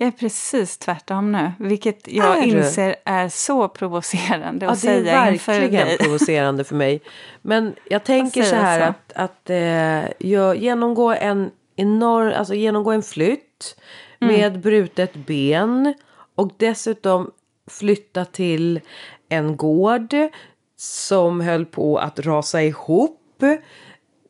[0.00, 5.32] Jag är precis tvärtom nu, vilket jag är inser är så provocerande ja, att säga
[5.32, 5.60] inför dig.
[5.60, 7.00] Det är verkligen provocerande för mig.
[7.42, 8.84] Men jag tänker så här så.
[8.84, 13.76] att, att eh, jag genomgår en enorm, alltså genomgå en flytt
[14.20, 14.34] mm.
[14.34, 15.94] med brutet ben
[16.34, 17.30] och dessutom
[17.70, 18.80] flytta till
[19.28, 20.14] en gård
[20.76, 23.42] som höll på att rasa ihop.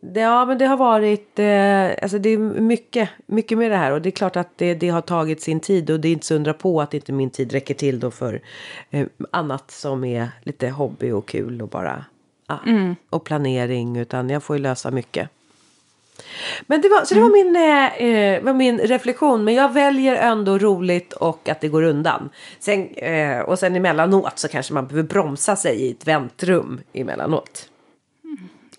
[0.00, 3.92] Det, ja, men det har varit eh, alltså det är mycket, mycket med det här
[3.92, 6.26] och det är klart att det, det har tagit sin tid och det är inte
[6.26, 8.40] så undra på att inte min tid räcker till då för
[8.90, 12.04] eh, annat som är lite hobby och kul och bara
[12.46, 12.96] ah, mm.
[13.10, 15.28] och planering utan jag får ju lösa mycket.
[16.66, 17.52] Men det var, så det var, mm.
[17.52, 19.44] min, eh, eh, var min reflektion.
[19.44, 22.30] Men jag väljer ändå roligt och att det går undan.
[22.58, 27.69] Sen, eh, och sen emellanåt så kanske man behöver bromsa sig i ett väntrum emellanåt.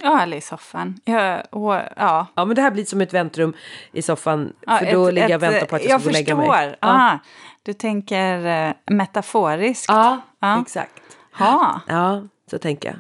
[0.04, 1.00] Ja, eller i soffan.
[1.06, 2.28] Ja, och, ja.
[2.36, 3.54] ja, men det här blir som ett väntrum
[3.92, 4.54] i soffan.
[4.62, 6.14] Ja, för då ett, ligger jag och väntar på att jag, jag ska gå och
[6.14, 6.48] lägga mig.
[6.48, 6.90] Jag förstår.
[6.90, 7.20] Ja.
[7.64, 9.86] du tänker uh, metaforiskt.
[9.88, 10.62] Ja, ja.
[10.62, 11.02] exakt.
[11.34, 11.82] Ha.
[11.88, 12.98] Ja, så tänker jag.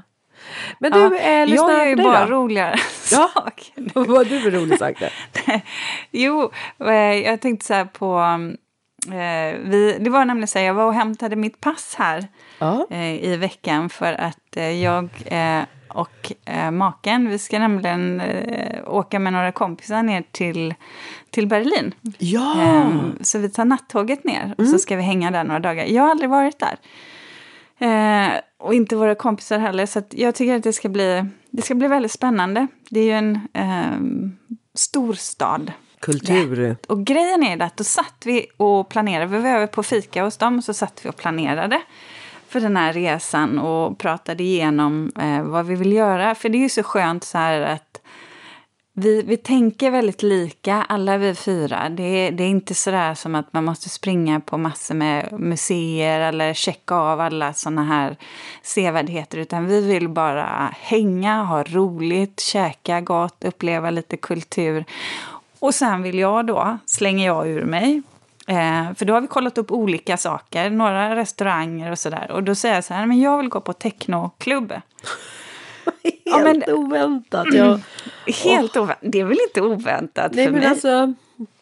[0.79, 2.31] Men du, ja, eh, lyssna Jag är ju bara då.
[2.31, 2.75] roligare
[3.11, 3.29] ja.
[3.33, 3.73] saker.
[3.93, 5.03] Vad var du för rolig sak
[6.11, 8.19] Jo, eh, jag tänkte så här på...
[9.07, 12.27] Eh, vi, det var nämligen så här, jag var och hämtade mitt pass här
[12.59, 12.87] ja.
[12.89, 15.61] eh, i veckan för att eh, jag eh,
[15.91, 18.21] och eh, maken, vi ska nämligen
[18.85, 20.73] åka med några kompisar ner till,
[21.29, 21.93] till Berlin.
[22.17, 22.61] Ja!
[22.61, 24.79] Ehm, så vi tar nattåget ner och så mm.
[24.79, 25.85] ska vi hänga där några dagar.
[25.85, 26.77] Jag har aldrig varit där.
[27.81, 29.85] Eh, och inte våra kompisar heller.
[29.85, 32.67] Så jag tycker att det ska, bli, det ska bli väldigt spännande.
[32.89, 35.71] Det är ju en eh, storstad.
[35.99, 36.77] Kultur.
[36.87, 39.25] Och grejen är att då satt vi och planerade.
[39.25, 41.81] Vi var över på fika hos dem och så satt vi och planerade
[42.51, 46.35] för den här resan och pratade igenom eh, vad vi vill göra.
[46.35, 48.01] För det är ju så skönt så här att
[48.93, 51.89] vi, vi tänker väldigt lika, alla vi fyra.
[51.89, 56.19] Det är, det är inte sådär som att man måste springa på massor med museer
[56.19, 58.17] eller checka av alla såna här
[58.61, 59.37] sevärdheter.
[59.37, 64.85] Utan vi vill bara hänga, ha roligt, käka gott, uppleva lite kultur.
[65.59, 68.01] Och sen vill jag då, slänger jag ur mig,
[68.51, 72.31] Eh, för då har vi kollat upp olika saker, några restauranger och sådär.
[72.31, 74.71] Och då säger jag så här, men jag vill gå på technoklubb.
[74.71, 74.81] Helt
[76.23, 77.47] ja, men, oväntat.
[77.53, 77.79] Ja.
[78.43, 78.83] Helt oh.
[78.83, 79.11] oväntat.
[79.11, 80.69] Det är väl inte oväntat Nej, för men mig?
[80.69, 81.13] Alltså,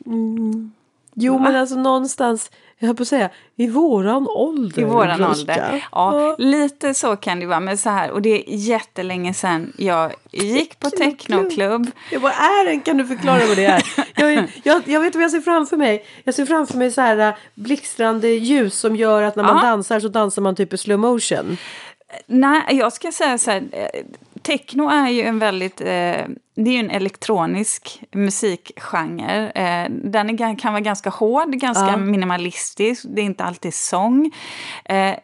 [0.05, 0.71] mm,
[1.19, 1.39] jo, Va?
[1.39, 4.81] men alltså någonstans, jag höll på att säga, i våran ålder.
[4.81, 5.85] I våran ålder.
[5.91, 7.59] Ja, ja, lite så kan det vara.
[7.59, 11.91] Men så här, och det är jättelänge sedan jag gick på technoklubb.
[12.11, 12.81] Ja, vad är den?
[12.81, 13.83] Kan du förklara vad det är?
[14.15, 16.05] jag, jag, jag vet vad jag ser framför mig.
[16.23, 19.61] Jag ser framför mig så här äh, blixtrande ljus som gör att när man ja.
[19.61, 21.57] dansar så dansar man typ i slow motion.
[22.27, 23.63] Nej, jag ska säga så här.
[24.41, 25.81] Techno är ju en väldigt...
[25.81, 26.25] Eh,
[26.55, 29.51] det är ju en elektronisk musikgenre.
[29.51, 31.97] Eh, den är, kan vara ganska hård, ganska ja.
[31.97, 33.05] minimalistisk.
[33.07, 34.31] Det är inte alltid sång.
[34.85, 35.15] Eh,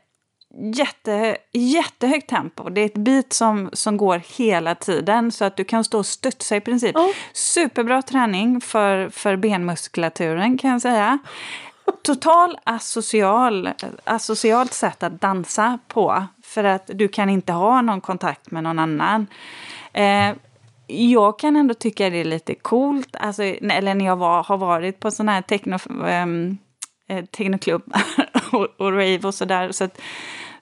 [0.57, 2.69] jätte, jättehögt tempo.
[2.69, 6.05] Det är ett beat som, som går hela tiden så att du kan stå och
[6.05, 6.95] studsa i princip.
[6.95, 7.09] Oh.
[7.33, 11.19] Superbra träning för, för benmuskulaturen kan jag säga.
[12.03, 13.69] Total asocial,
[14.03, 16.25] asocialt sätt att dansa på.
[16.43, 19.27] För att du kan inte ha någon kontakt med någon annan.
[19.93, 20.35] Eh,
[20.87, 24.99] jag kan ändå tycka det är lite coolt, alltså, eller när jag var, har varit
[24.99, 26.57] på sån här techno, ehm,
[27.09, 27.93] eh, technoklubb
[28.51, 29.71] och, och rave och sådär.
[29.71, 30.01] Så, att,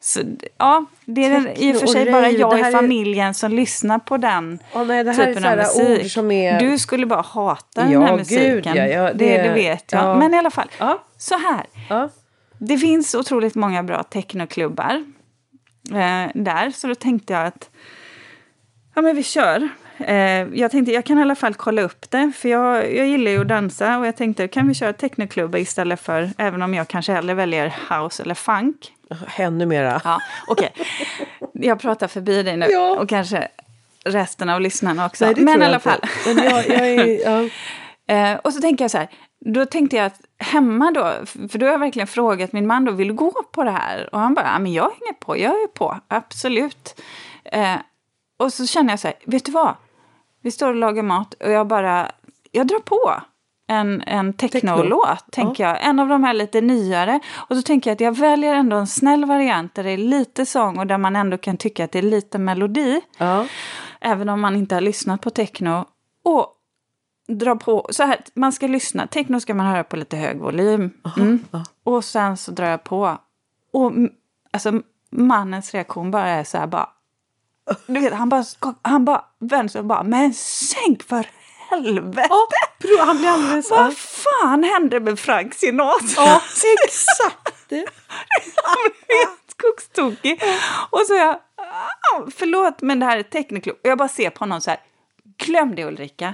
[0.06, 0.22] så
[0.58, 3.34] ja, det är techno i och för sig bara jag i familjen är...
[3.34, 6.12] som lyssnar på den oh, nej, det här typen är av musik.
[6.12, 6.60] Som är...
[6.60, 8.52] Du skulle bara hata ja, den här musiken.
[8.52, 10.04] Gud, ja, ja, det, det, det, vet jag.
[10.04, 10.16] Ja.
[10.16, 10.68] Men i alla fall,
[11.18, 11.66] så här.
[12.58, 15.04] Det finns otroligt många bra technoklubbar
[15.92, 16.72] eh, där.
[16.72, 17.70] Så då tänkte jag att
[18.96, 19.70] ja, men vi kör.
[19.98, 20.16] Eh,
[20.54, 23.42] jag tänkte jag kan i alla fall kolla upp det, för jag, jag gillar ju
[23.42, 27.14] att dansa och jag tänkte kan vi köra technoklubbar istället för, även om jag kanske
[27.14, 28.94] hellre väljer house eller funk.
[29.38, 30.02] Ännu mera.
[30.04, 30.86] Ja, Okej, okay.
[31.54, 33.00] jag pratar förbi dig nu ja.
[33.00, 33.48] och kanske
[34.06, 35.26] resten av lyssnarna också.
[35.26, 36.00] Nej, men i alla fall.
[36.26, 37.50] Men jag, jag är, ja.
[38.16, 39.10] eh, och så tänker jag så här,
[39.46, 41.14] då tänkte jag att hemma då,
[41.50, 44.10] för då har jag verkligen frågat min man då, vill du gå på det här?
[44.12, 47.02] Och han bara, ja men jag hänger på, jag är på, absolut.
[47.44, 47.76] Eh,
[48.38, 49.76] och så känner jag så här, vet du vad?
[50.42, 52.12] Vi står och lagar mat och jag bara,
[52.52, 53.22] jag drar på
[53.68, 55.32] en, en technolåt, Techno.
[55.32, 55.70] tänker ja.
[55.70, 55.86] jag.
[55.86, 57.20] En av de här lite nyare.
[57.36, 60.46] Och så tänker jag att jag väljer ändå en snäll variant där det är lite
[60.46, 63.02] sång och där man ändå kan tycka att det är lite melodi.
[63.18, 63.46] Ja.
[64.02, 65.86] Även om man inte har lyssnat på techno.
[66.24, 66.48] Och
[67.28, 69.08] dra på, så här, man ska lyssna.
[69.08, 70.92] Techno ska man höra på lite hög volym.
[71.18, 71.46] Mm.
[71.84, 73.18] Och sen så drar jag på.
[73.74, 73.92] Och
[74.52, 76.90] alltså mannens reaktion bara är så här bara.
[77.88, 78.44] Du vet, han bara,
[78.82, 81.28] han bara vänder sig och bara, men sänk för
[81.70, 82.28] helvete!
[82.30, 82.48] Ja,
[83.00, 83.70] han blir alldeles...
[83.70, 86.24] Vad fan hände med Frank Sinatra?
[86.24, 86.42] Ja,
[86.86, 87.54] exakt!
[88.64, 90.42] han blev helt skogstokig.
[90.90, 93.78] Och så jag, ah, förlåt men det här är Techniklubb.
[93.84, 94.80] Och jag bara ser på honom så här,
[95.38, 96.34] glöm det Ulrika.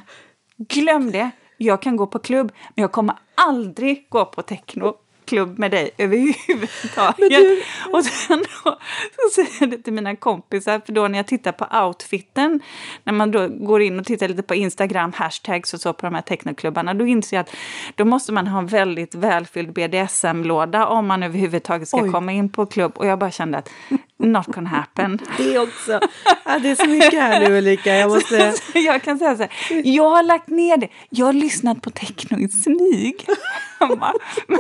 [0.58, 1.32] Glöm det.
[1.58, 4.96] Jag kan gå på klubb, men jag kommer aldrig gå på techno
[5.30, 7.30] klubb med dig överhuvudtaget.
[7.30, 7.64] Du...
[7.94, 8.80] Och sen då,
[9.12, 12.60] så säger jag det till mina kompisar, för då när jag tittar på outfiten,
[13.04, 16.16] när man då går in och tittar lite på Instagram, hashtags och så på de
[16.16, 17.56] här technoklubbarna, då inser jag att
[17.96, 22.12] då måste man ha en väldigt välfylld BDSM-låda om man överhuvudtaget ska Oj.
[22.12, 22.92] komma in på klubb.
[22.96, 23.70] Och jag bara kände att
[24.20, 25.20] not gonna happen.
[25.38, 26.00] Det också.
[26.46, 27.96] Ja, det är så mycket här nu Ulrika.
[27.96, 28.54] Jag, måste...
[28.74, 30.90] jag kan säga så här, jag har lagt ner det.
[31.10, 33.26] Jag har lyssnat på techno i smyg.
[34.48, 34.60] Men,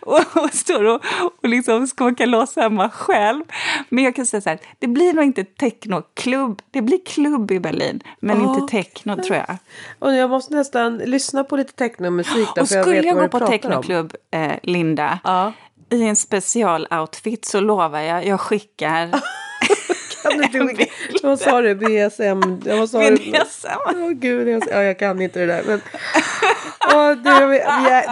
[0.00, 1.04] och, och står och,
[1.42, 3.44] och liksom skakar loss hemma själv.
[3.88, 6.62] Men jag kan säga så här, det blir nog inte technoklubb.
[6.70, 8.42] Det blir klubb i Berlin, men oh.
[8.42, 9.56] inte techno tror jag.
[9.98, 12.48] Och jag måste nästan lyssna på lite technomusik.
[12.60, 15.52] Och skulle jag, jag gå på technoklubb, eh, Linda, ja.
[16.02, 19.10] I en specialoutfit så lovar jag, jag skickar
[20.24, 20.86] kan du inte,
[21.22, 21.74] vad sa du?
[21.74, 22.60] BSM?
[22.78, 23.68] Vad sa BDSM.
[23.86, 25.62] Oh, gud, jag, ja, jag kan inte det där.
[25.66, 25.80] Men,
[26.94, 27.60] oh, du, vi,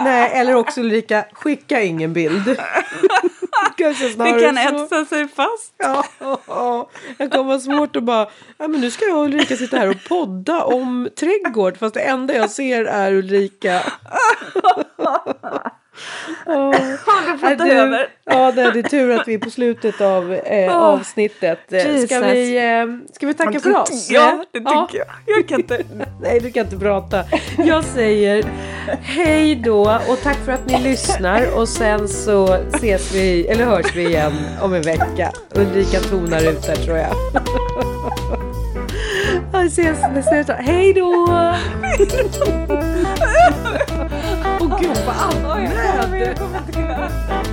[0.03, 2.45] nej, eller också Ulrika, skicka ingen bild.
[3.77, 5.73] det kan etsa sig fast.
[5.77, 6.05] Ja,
[6.47, 8.27] oh, Jag kommer ha svårt att bara,
[8.57, 12.01] ja, men nu ska jag och Ulrika sitta här och podda om trädgård fast det
[12.01, 13.81] enda jag ser är Ulrika.
[16.45, 16.53] Oh.
[17.05, 18.07] Har du fått du, över?
[18.25, 20.75] Ja, det är tur att vi är på slutet av eh, oh.
[20.75, 21.59] avsnittet.
[22.07, 24.09] Ska vi, eh, ska vi tacka för oss?
[24.11, 24.87] Ja, det tycker ja.
[24.93, 25.07] jag.
[25.25, 25.83] Jag kan inte.
[26.21, 27.23] Nej, du kan inte prata.
[27.57, 28.45] Jag säger
[29.01, 33.95] hej då och tack för att ni lyssnar och sen så ses vi, eller hörs
[33.95, 35.31] vi igen om en vecka.
[35.55, 37.13] Ulrika tonar ut där tror jag.
[39.53, 40.53] Vi ses nästa.
[40.53, 41.27] Hej då!
[44.63, 45.69] Åh oh, gud vad allt
[46.19, 47.52] Jag kommer inte kunna.